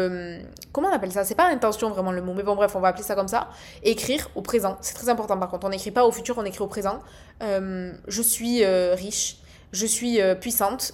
comment 0.72 0.90
on 0.90 0.94
appelle 0.94 1.12
ça? 1.12 1.24
C'est 1.24 1.36
pas 1.36 1.50
l'intention 1.50 1.90
vraiment 1.90 2.12
le 2.12 2.22
mot, 2.22 2.34
mais 2.34 2.44
bon 2.44 2.56
bref, 2.56 2.76
on 2.76 2.80
va 2.80 2.90
appeler 2.90 3.04
ça 3.04 3.16
comme 3.16 3.28
ça. 3.28 3.50
Écrire 3.84 4.30
au 4.36 4.42
présent, 4.42 4.78
c'est 4.82 4.94
très 4.94 5.10
important 5.10 5.38
par 5.38 5.50
contre. 5.50 5.66
On 5.66 5.70
n'écrit 5.70 5.92
pas 5.92 6.06
au 6.06 6.12
futur, 6.12 6.38
on 6.38 6.46
écrit 6.46 6.62
au 6.62 6.68
présent. 6.68 7.00
Euh, 7.42 7.94
je 8.08 8.22
suis 8.22 8.64
euh, 8.64 8.94
riche, 8.96 9.38
je 9.72 9.86
suis 9.86 10.20
puissante, 10.40 10.94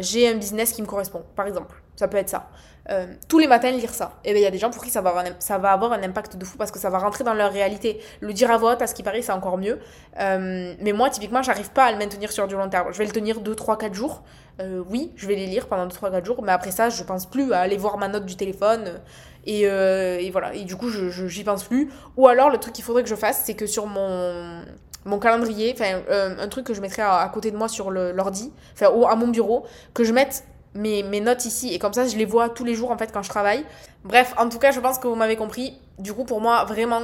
j'ai 0.00 0.28
un 0.28 0.34
business 0.34 0.72
qui 0.72 0.82
me 0.82 0.86
correspond, 0.86 1.22
par 1.34 1.46
exemple. 1.46 1.82
Ça 1.96 2.08
peut 2.08 2.18
être 2.18 2.28
ça. 2.28 2.50
Euh, 2.88 3.06
tous 3.28 3.38
les 3.38 3.48
matins 3.48 3.70
lire 3.72 3.92
ça. 3.92 4.12
Et 4.24 4.32
bien 4.32 4.40
il 4.40 4.44
y 4.44 4.46
a 4.46 4.50
des 4.50 4.58
gens 4.58 4.70
pour 4.70 4.84
qui 4.84 4.90
ça 4.90 5.00
va, 5.00 5.10
avoir 5.10 5.24
un, 5.24 5.30
ça 5.40 5.58
va 5.58 5.72
avoir 5.72 5.92
un 5.92 6.02
impact 6.02 6.36
de 6.36 6.44
fou 6.44 6.56
parce 6.56 6.70
que 6.70 6.78
ça 6.78 6.88
va 6.88 6.98
rentrer 6.98 7.24
dans 7.24 7.34
leur 7.34 7.52
réalité. 7.52 8.00
Le 8.20 8.32
dire 8.32 8.50
à 8.50 8.56
voix 8.58 8.74
haute, 8.74 8.82
à 8.82 8.86
ce 8.86 8.94
qui 8.94 9.02
paraît, 9.02 9.22
c'est 9.22 9.32
encore 9.32 9.58
mieux. 9.58 9.80
Euh, 10.20 10.74
mais 10.80 10.92
moi, 10.92 11.10
typiquement, 11.10 11.42
j'arrive 11.42 11.70
pas 11.70 11.84
à 11.84 11.92
le 11.92 11.98
maintenir 11.98 12.30
sur 12.30 12.46
du 12.46 12.54
long 12.54 12.68
terme. 12.68 12.92
Je 12.92 12.98
vais 12.98 13.04
le 13.04 13.12
tenir 13.12 13.40
2, 13.40 13.54
3, 13.54 13.78
4 13.78 13.94
jours. 13.94 14.22
Euh, 14.60 14.82
oui, 14.88 15.12
je 15.16 15.26
vais 15.26 15.34
les 15.34 15.46
lire 15.46 15.66
pendant 15.66 15.86
2, 15.86 15.94
3, 15.94 16.10
4 16.10 16.24
jours. 16.24 16.42
Mais 16.44 16.52
après 16.52 16.70
ça, 16.70 16.88
je 16.88 17.02
pense 17.02 17.26
plus 17.26 17.52
à 17.52 17.60
aller 17.60 17.76
voir 17.76 17.98
ma 17.98 18.08
note 18.08 18.24
du 18.24 18.36
téléphone. 18.36 19.00
Et, 19.46 19.62
et 19.62 20.30
voilà. 20.30 20.54
Et 20.54 20.64
du 20.64 20.76
coup, 20.76 20.88
je, 20.88 21.28
j'y 21.28 21.44
pense 21.44 21.64
plus. 21.64 21.90
Ou 22.16 22.28
alors, 22.28 22.50
le 22.50 22.58
truc 22.58 22.72
qu'il 22.72 22.84
faudrait 22.84 23.02
que 23.02 23.08
je 23.08 23.14
fasse, 23.14 23.42
c'est 23.44 23.54
que 23.54 23.66
sur 23.66 23.86
mon 23.86 24.62
mon 25.04 25.20
calendrier, 25.20 25.72
enfin 25.72 26.00
un 26.08 26.48
truc 26.48 26.66
que 26.66 26.74
je 26.74 26.80
mettrais 26.80 27.02
à, 27.02 27.30
côté 27.32 27.52
de 27.52 27.56
moi 27.56 27.68
sur 27.68 27.92
l'ordi, 27.92 28.52
enfin 28.74 28.88
à 29.08 29.14
mon 29.14 29.28
bureau, 29.28 29.64
que 29.94 30.02
je 30.02 30.12
mette 30.12 30.42
mes, 30.76 31.20
notes 31.20 31.44
ici 31.44 31.72
et 31.72 31.78
comme 31.78 31.92
ça 31.92 32.06
je 32.06 32.16
les 32.16 32.24
vois 32.24 32.48
tous 32.48 32.64
les 32.64 32.74
jours 32.74 32.90
en 32.90 32.98
fait 32.98 33.12
quand 33.12 33.22
je 33.22 33.28
travaille. 33.28 33.64
Bref, 34.04 34.34
en 34.38 34.48
tout 34.48 34.58
cas, 34.58 34.70
je 34.70 34.80
pense 34.80 34.98
que 34.98 35.08
vous 35.08 35.16
m'avez 35.16 35.36
compris. 35.36 35.78
Du 35.98 36.12
coup, 36.12 36.24
pour 36.24 36.40
moi, 36.40 36.64
vraiment 36.64 37.00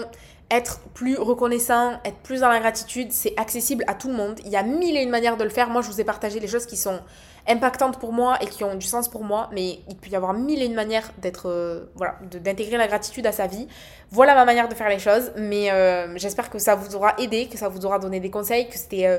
être 0.51 0.81
plus 0.95 1.17
reconnaissant, 1.17 1.95
être 2.05 2.19
plus 2.19 2.41
dans 2.41 2.49
la 2.49 2.61
gratitude, 2.61 3.11
c'est 3.11 3.33
accessible 3.39 3.85
à 3.87 3.95
tout 3.95 4.09
le 4.09 4.15
monde. 4.15 4.39
Il 4.45 4.51
y 4.51 4.57
a 4.57 4.63
mille 4.63 4.97
et 4.97 5.03
une 5.03 5.11
manières 5.11 5.37
de 5.37 5.45
le 5.45 5.51
faire. 5.51 5.71
Moi, 5.71 5.81
je 5.83 5.89
vous 5.89 6.01
ai 6.01 6.05
partagé 6.05 6.41
les 6.41 6.47
choses 6.47 6.67
qui 6.67 6.77
sont 6.77 7.01
impactantes 7.49 7.99
pour 7.99 8.13
moi 8.13 8.39
et 8.41 8.47
qui 8.47 8.63
ont 8.63 8.77
du 8.77 8.87
sens 8.87 9.09
pour 9.09 9.25
moi, 9.25 9.49
mais 9.53 9.81
il 9.89 9.97
peut 9.97 10.11
y 10.11 10.17
avoir 10.17 10.33
mille 10.33 10.63
et 10.63 10.67
une 10.67 10.75
manières 10.75 11.11
d'être, 11.19 11.49
euh, 11.49 11.91
voilà, 11.97 12.17
d'intégrer 12.31 12.77
la 12.77 12.87
gratitude 12.87 13.27
à 13.27 13.33
sa 13.33 13.47
vie. 13.47 13.67
Voilà 14.11 14.35
ma 14.35 14.45
manière 14.45 14.69
de 14.69 14.75
faire 14.75 14.89
les 14.89 14.99
choses, 14.99 15.33
mais 15.37 15.71
euh, 15.73 16.17
j'espère 16.19 16.51
que 16.51 16.59
ça 16.59 16.75
vous 16.75 16.95
aura 16.95 17.15
aidé, 17.19 17.49
que 17.49 17.59
ça 17.59 17.69
vous 17.69 17.85
aura 17.85 17.99
donné 17.99 18.21
des 18.21 18.31
conseils, 18.31 18.69
que 18.69 18.79
c'était 18.79 19.07
euh, 19.07 19.19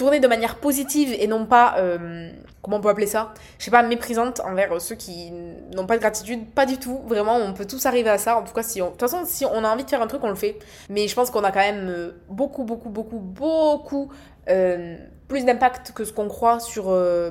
tourner 0.00 0.18
de 0.18 0.28
manière 0.28 0.56
positive 0.56 1.14
et 1.18 1.26
non 1.26 1.44
pas, 1.44 1.74
euh, 1.76 2.30
comment 2.62 2.78
on 2.78 2.80
peut 2.80 2.88
appeler 2.88 3.06
ça 3.06 3.34
Je 3.58 3.66
sais 3.66 3.70
pas, 3.70 3.82
méprisante 3.82 4.40
envers 4.40 4.80
ceux 4.80 4.94
qui 4.94 5.30
n'ont 5.30 5.84
pas 5.84 5.96
de 5.96 6.00
gratitude. 6.00 6.48
Pas 6.54 6.64
du 6.64 6.78
tout, 6.78 7.02
vraiment, 7.04 7.36
on 7.36 7.52
peut 7.52 7.66
tous 7.66 7.84
arriver 7.84 8.08
à 8.08 8.16
ça. 8.16 8.38
En 8.38 8.42
tout 8.42 8.54
cas, 8.54 8.62
si 8.62 8.80
on... 8.80 8.86
de 8.86 8.90
toute 8.92 9.00
façon, 9.02 9.24
si 9.26 9.44
on 9.44 9.62
a 9.62 9.68
envie 9.68 9.84
de 9.84 9.90
faire 9.90 10.00
un 10.00 10.06
truc, 10.06 10.24
on 10.24 10.30
le 10.30 10.36
fait. 10.36 10.58
Mais 10.88 11.06
je 11.06 11.14
pense 11.14 11.30
qu'on 11.30 11.44
a 11.44 11.52
quand 11.52 11.60
même 11.60 11.90
euh, 11.90 12.12
beaucoup, 12.30 12.64
beaucoup, 12.64 12.88
beaucoup, 12.88 13.18
beaucoup 13.18 14.10
euh, 14.48 14.96
plus 15.28 15.44
d'impact 15.44 15.92
que 15.92 16.06
ce 16.06 16.14
qu'on 16.14 16.28
croit 16.28 16.60
sur, 16.60 16.86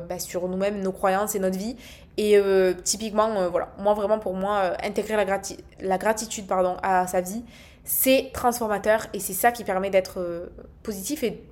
bah, 0.08 0.20
sur 0.20 0.48
nous-mêmes, 0.48 0.80
nos 0.80 0.92
croyances 0.92 1.34
et 1.34 1.40
notre 1.40 1.58
vie. 1.58 1.76
Et 2.18 2.40
typiquement, 2.84 3.50
voilà, 3.50 3.70
moi 3.80 3.94
vraiment 3.94 4.20
pour 4.20 4.36
moi, 4.36 4.74
intégrer 4.84 5.16
la, 5.16 5.26
grati 5.26 5.58
la 5.80 5.98
gratitude 5.98 6.46
pardon, 6.48 6.78
à 6.84 7.08
sa 7.08 7.20
vie, 7.20 7.44
c'est 7.84 8.30
transformateur 8.32 9.08
et 9.14 9.20
c'est 9.20 9.34
ça 9.34 9.52
qui 9.52 9.64
permet 9.64 9.90
d'être 9.90 10.50
positif 10.84 11.24
et 11.24 11.44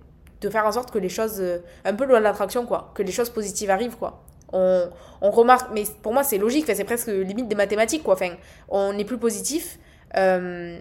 de 0.41 0.49
faire 0.49 0.65
en 0.65 0.71
sorte 0.71 0.91
que 0.91 0.99
les 0.99 1.09
choses, 1.09 1.39
euh, 1.39 1.59
un 1.85 1.93
peu 1.93 2.05
loin 2.05 2.19
de 2.19 2.23
l'attraction, 2.23 2.65
quoi, 2.65 2.91
que 2.93 3.03
les 3.03 3.11
choses 3.11 3.29
positives 3.29 3.69
arrivent, 3.69 3.97
quoi. 3.97 4.23
On, 4.53 4.89
on 5.21 5.31
remarque, 5.31 5.69
mais 5.73 5.83
pour 6.01 6.13
moi 6.13 6.23
c'est 6.23 6.37
logique, 6.37 6.65
c'est 6.67 6.83
presque 6.83 7.07
limite 7.07 7.47
des 7.47 7.55
mathématiques, 7.55 8.03
quoi. 8.03 8.13
Enfin, 8.13 8.35
on 8.69 8.97
est 8.97 9.05
plus 9.05 9.17
positif. 9.17 9.79
Euh, 10.15 10.79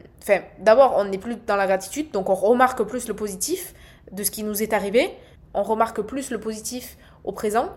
d'abord, 0.61 0.95
on 0.99 1.05
n'est 1.05 1.19
plus 1.19 1.37
dans 1.47 1.57
la 1.57 1.66
gratitude, 1.66 2.12
donc 2.12 2.31
on 2.31 2.35
remarque 2.35 2.83
plus 2.85 3.09
le 3.09 3.14
positif 3.14 3.75
de 4.12 4.23
ce 4.23 4.31
qui 4.31 4.45
nous 4.45 4.62
est 4.62 4.73
arrivé. 4.73 5.11
On 5.53 5.62
remarque 5.62 6.03
plus 6.03 6.31
le 6.31 6.38
positif 6.38 6.97
au 7.25 7.33
présent. 7.33 7.71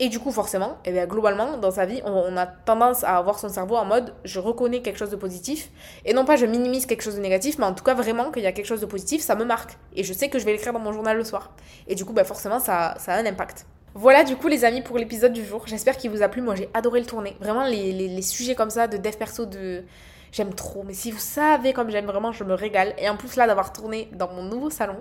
Et 0.00 0.08
du 0.08 0.18
coup, 0.18 0.32
forcément, 0.32 0.78
eh 0.84 0.92
globalement, 1.06 1.56
dans 1.56 1.70
sa 1.70 1.86
vie, 1.86 2.02
on, 2.04 2.36
a 2.36 2.46
tendance 2.46 3.04
à 3.04 3.16
avoir 3.16 3.38
son 3.38 3.48
cerveau 3.48 3.76
en 3.76 3.84
mode 3.84 4.12
je 4.24 4.40
reconnais 4.40 4.82
quelque 4.82 4.98
chose 4.98 5.10
de 5.10 5.16
positif. 5.16 5.70
Et 6.04 6.12
non 6.12 6.24
pas 6.24 6.34
je 6.34 6.46
minimise 6.46 6.86
quelque 6.86 7.02
chose 7.02 7.14
de 7.14 7.20
négatif, 7.20 7.58
mais 7.58 7.64
en 7.64 7.74
tout 7.74 7.84
cas, 7.84 7.94
vraiment, 7.94 8.32
qu'il 8.32 8.42
y 8.42 8.46
a 8.46 8.52
quelque 8.52 8.66
chose 8.66 8.80
de 8.80 8.86
positif, 8.86 9.22
ça 9.22 9.36
me 9.36 9.44
marque. 9.44 9.78
Et 9.94 10.02
je 10.02 10.12
sais 10.12 10.28
que 10.28 10.40
je 10.40 10.44
vais 10.44 10.52
l'écrire 10.52 10.72
dans 10.72 10.80
mon 10.80 10.92
journal 10.92 11.16
le 11.16 11.24
soir. 11.24 11.52
Et 11.86 11.94
du 11.94 12.04
coup, 12.04 12.12
ben, 12.12 12.24
forcément, 12.24 12.58
ça, 12.58 12.94
ça 12.98 13.14
a 13.14 13.18
un 13.18 13.26
impact. 13.26 13.66
Voilà 13.96 14.24
du 14.24 14.34
coup 14.34 14.48
les 14.48 14.64
amis 14.64 14.82
pour 14.82 14.98
l'épisode 14.98 15.32
du 15.32 15.44
jour. 15.44 15.62
J'espère 15.68 15.96
qu'il 15.96 16.10
vous 16.10 16.22
a 16.22 16.28
plu. 16.28 16.42
Moi 16.42 16.56
j'ai 16.56 16.68
adoré 16.74 16.98
le 16.98 17.06
tourner. 17.06 17.36
Vraiment 17.40 17.64
les, 17.64 17.92
les, 17.92 18.08
les 18.08 18.22
sujets 18.22 18.56
comme 18.56 18.70
ça 18.70 18.88
de 18.88 18.96
dev 18.96 19.16
perso 19.16 19.46
de... 19.46 19.84
J'aime 20.32 20.52
trop. 20.52 20.82
Mais 20.82 20.94
si 20.94 21.12
vous 21.12 21.20
savez 21.20 21.72
comme 21.72 21.90
j'aime 21.90 22.06
vraiment, 22.06 22.32
je 22.32 22.42
me 22.42 22.54
régale. 22.54 22.92
Et 22.98 23.08
en 23.08 23.16
plus 23.16 23.36
là 23.36 23.46
d'avoir 23.46 23.72
tourné 23.72 24.08
dans 24.12 24.32
mon 24.32 24.42
nouveau 24.42 24.68
salon, 24.68 24.96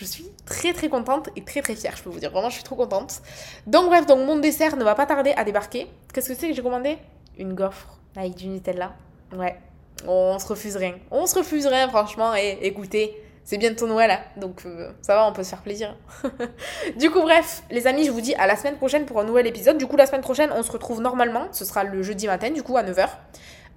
je 0.00 0.06
suis 0.06 0.24
très 0.46 0.72
très 0.72 0.88
contente 0.88 1.28
et 1.36 1.44
très 1.44 1.60
très 1.60 1.74
fière, 1.74 1.94
je 1.94 2.02
peux 2.02 2.08
vous 2.08 2.20
dire. 2.20 2.30
Vraiment, 2.30 2.48
je 2.48 2.54
suis 2.54 2.64
trop 2.64 2.74
contente. 2.74 3.20
Donc 3.66 3.86
bref, 3.86 4.06
donc 4.06 4.26
mon 4.26 4.38
dessert 4.38 4.76
ne 4.76 4.84
va 4.84 4.94
pas 4.94 5.04
tarder 5.04 5.34
à 5.36 5.44
débarquer. 5.44 5.88
Qu'est-ce 6.14 6.30
que 6.30 6.34
c'est 6.34 6.48
que 6.48 6.54
j'ai 6.54 6.62
commandé? 6.62 6.96
Une 7.36 7.52
gaufre 7.52 7.98
avec 8.16 8.34
du 8.34 8.48
Nutella. 8.48 8.94
Ouais, 9.36 9.58
on 10.06 10.38
se 10.38 10.46
refuse 10.46 10.76
rien. 10.76 10.94
On 11.10 11.26
se 11.26 11.36
refuse 11.36 11.66
rien, 11.66 11.86
franchement. 11.90 12.34
Et 12.34 12.58
écoutez, 12.62 13.14
c'est 13.44 13.58
bientôt 13.58 13.86
Noël, 13.86 14.10
hein. 14.10 14.20
donc 14.38 14.62
euh, 14.64 14.90
ça 15.02 15.14
va, 15.16 15.26
on 15.26 15.34
peut 15.34 15.42
se 15.42 15.50
faire 15.50 15.60
plaisir. 15.60 15.94
du 16.96 17.10
coup, 17.10 17.20
bref, 17.20 17.62
les 17.70 17.86
amis, 17.86 18.04
je 18.04 18.10
vous 18.10 18.22
dis 18.22 18.34
à 18.36 18.46
la 18.46 18.56
semaine 18.56 18.76
prochaine 18.76 19.04
pour 19.04 19.20
un 19.20 19.24
nouvel 19.24 19.46
épisode. 19.46 19.76
Du 19.76 19.86
coup, 19.86 19.96
la 19.96 20.06
semaine 20.06 20.22
prochaine, 20.22 20.50
on 20.54 20.62
se 20.62 20.72
retrouve 20.72 21.02
normalement. 21.02 21.48
Ce 21.52 21.66
sera 21.66 21.84
le 21.84 22.02
jeudi 22.02 22.26
matin, 22.26 22.50
du 22.50 22.62
coup, 22.62 22.78
à 22.78 22.82
9h. 22.82 23.06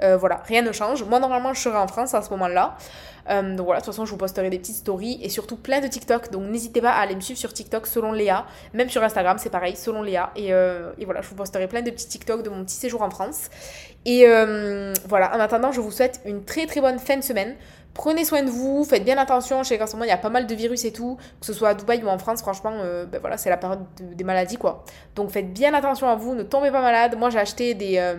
Euh, 0.02 0.18
voilà, 0.18 0.38
rien 0.48 0.62
ne 0.62 0.72
change. 0.72 1.04
Moi, 1.04 1.20
normalement, 1.20 1.54
je 1.54 1.60
serai 1.60 1.78
en 1.78 1.88
France 1.88 2.14
à 2.14 2.22
ce 2.22 2.30
moment-là. 2.32 2.78
Euh, 3.30 3.56
donc 3.56 3.66
voilà, 3.66 3.80
de 3.80 3.86
toute 3.86 3.94
façon, 3.94 4.06
je 4.06 4.12
vous 4.12 4.18
posterai 4.18 4.50
des 4.50 4.60
petites 4.60 4.76
stories 4.76 5.20
et 5.22 5.30
surtout 5.30 5.56
plein 5.56 5.82
de 5.82 5.88
TikTok. 5.88 6.32
Donc 6.32 6.44
n'hésitez 6.50 6.82
pas 6.82 6.92
à 6.92 7.02
aller 7.02 7.16
me 7.16 7.22
suivre 7.22 7.40
sur 7.40 7.54
TikTok 7.54 7.88
selon 7.88 8.12
Léa. 8.12 8.46
Même 8.74 8.90
sur 8.90 9.04
Instagram, 9.04 9.38
c'est 9.40 9.50
pareil, 9.50 9.76
selon 9.76 10.02
Léa. 10.02 10.32
Et, 10.36 10.54
euh, 10.54 10.92
et, 10.98 11.06
voilà, 11.06 11.22
je 11.22 11.30
vous 11.30 11.36
posterai 11.36 11.68
plein 11.68 11.82
de 11.82 11.92
petits 11.92 12.08
TikTok 12.08 12.44
de 12.44 12.50
mon 12.50 12.64
petit 12.64 12.76
séjour 12.76 13.02
en 13.02 13.10
France. 13.10 13.50
Et 14.06 14.26
voilà, 15.08 15.34
en 15.36 15.40
attendant, 15.40 15.72
je 15.72 15.80
vous 15.80 15.92
souhaite 15.92 16.20
une 16.26 16.44
très 16.44 16.66
très 16.66 16.82
bonne 16.82 17.00
fin 17.00 17.16
de 17.16 17.24
semaine. 17.24 17.56
Prenez 17.94 18.26
soin 18.26 18.42
de 18.42 18.50
vous, 18.50 18.84
faites 18.84 19.04
bien 19.04 19.18
attention. 19.20 19.62
Je 19.62 19.70
sais 19.70 19.78
qu'en 19.78 19.86
ce 19.86 19.94
moment, 19.94 20.06
il 20.06 20.10
y 20.10 20.12
a 20.12 20.18
pas 20.18 20.30
mal 20.30 20.48
de 20.48 20.56
virus 20.56 20.84
et 20.84 20.92
tout, 20.92 21.18
que 21.40 21.46
ce 21.46 21.54
soit 21.54 21.70
à 21.70 21.74
Dubaï 21.76 22.04
ou 22.04 22.08
en 22.08 22.18
France, 22.18 22.42
franchement, 22.42 22.74
euh, 22.74 23.06
ben 23.06 23.22
voilà, 23.22 23.38
c'est 23.38 23.52
la 23.52 23.58
période 23.58 23.82
des 24.00 24.24
maladies, 24.24 24.58
quoi. 24.58 24.84
Donc 25.16 25.30
faites 25.30 25.54
bien 25.54 25.74
attention 25.76 26.10
à 26.10 26.16
vous, 26.16 26.34
ne 26.34 26.42
tombez 26.42 26.72
pas 26.72 26.82
malade. 26.82 27.16
Moi, 27.18 27.30
j'ai 27.30 27.38
acheté 27.38 27.76
des, 27.76 28.00
euh, 28.00 28.16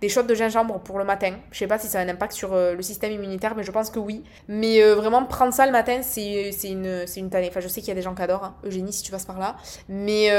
des 0.00 0.08
shots 0.08 0.24
de 0.24 0.34
gingembre 0.34 0.80
pour 0.80 0.98
le 0.98 1.04
matin. 1.04 1.34
Je 1.52 1.58
sais 1.58 1.68
pas 1.68 1.78
si 1.78 1.86
ça 1.86 2.00
a 2.00 2.02
un 2.02 2.08
impact 2.08 2.32
sur 2.32 2.52
euh, 2.52 2.74
le 2.74 2.82
système 2.82 3.12
immunitaire, 3.12 3.54
mais 3.54 3.62
je 3.62 3.70
pense 3.70 3.90
que 3.90 4.00
oui. 4.00 4.24
Mais 4.48 4.82
vraiment, 4.92 5.24
prendre 5.24 5.54
ça 5.54 5.66
le 5.66 5.72
matin, 5.72 6.00
c'est 6.02 6.50
une, 6.64 7.04
une 7.16 7.30
tannée. 7.30 7.48
Enfin, 7.48 7.60
je 7.60 7.68
sais 7.68 7.80
qu'il 7.80 7.88
y 7.88 7.92
a 7.92 7.94
des 7.94 8.02
gens 8.02 8.14
qui 8.14 8.22
adorent. 8.22 8.44
Hein. 8.44 8.56
Eugénie, 8.64 8.92
si 8.92 9.02
tu 9.02 9.12
passes 9.12 9.26
par 9.26 9.38
là. 9.38 9.56
Mais 9.88 10.30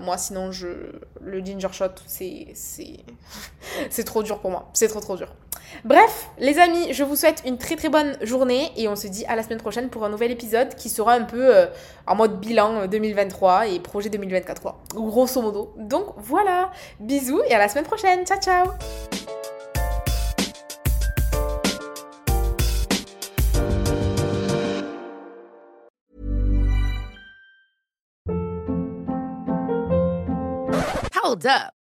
moi, 0.00 0.18
sinon, 0.18 0.52
je... 0.52 0.68
le 1.22 1.40
ginger 1.40 1.72
shot, 1.72 1.86
c'est 2.06 4.04
trop 4.04 4.22
dur 4.22 4.38
pour 4.40 4.50
moi. 4.50 4.68
C'est 4.74 4.88
trop, 4.88 5.00
trop 5.00 5.16
dur. 5.16 5.28
Bref, 5.84 6.28
les 6.38 6.58
amis, 6.58 6.92
je 6.92 7.04
vous 7.04 7.16
souhaite 7.16 7.42
une 7.46 7.58
très, 7.58 7.76
très 7.76 7.88
bonne 7.88 8.17
journée. 8.22 8.72
Et 8.76 8.88
on 8.88 8.96
se 8.96 9.06
dit 9.06 9.24
à 9.26 9.36
la 9.36 9.42
semaine 9.42 9.58
prochaine 9.58 9.88
pour 9.88 10.04
un 10.04 10.08
nouvel 10.08 10.30
épisode 10.30 10.74
qui 10.74 10.88
sera 10.88 11.14
un 11.14 11.24
peu 11.24 11.54
euh, 11.54 11.66
en 12.06 12.16
mode 12.16 12.40
bilan 12.40 12.86
2023 12.86 13.68
et 13.68 13.80
projet 13.80 14.10
2024, 14.10 14.74
Grosso 14.94 15.42
modo. 15.42 15.74
Donc 15.76 16.14
voilà. 16.16 16.70
Bisous 17.00 17.42
et 17.48 17.54
à 17.54 17.58
la 17.58 17.68
semaine 17.68 17.84
prochaine. 17.84 18.24
Ciao, 18.26 18.40
ciao. 18.40 18.66
Hold 31.28 31.46
up. 31.46 31.77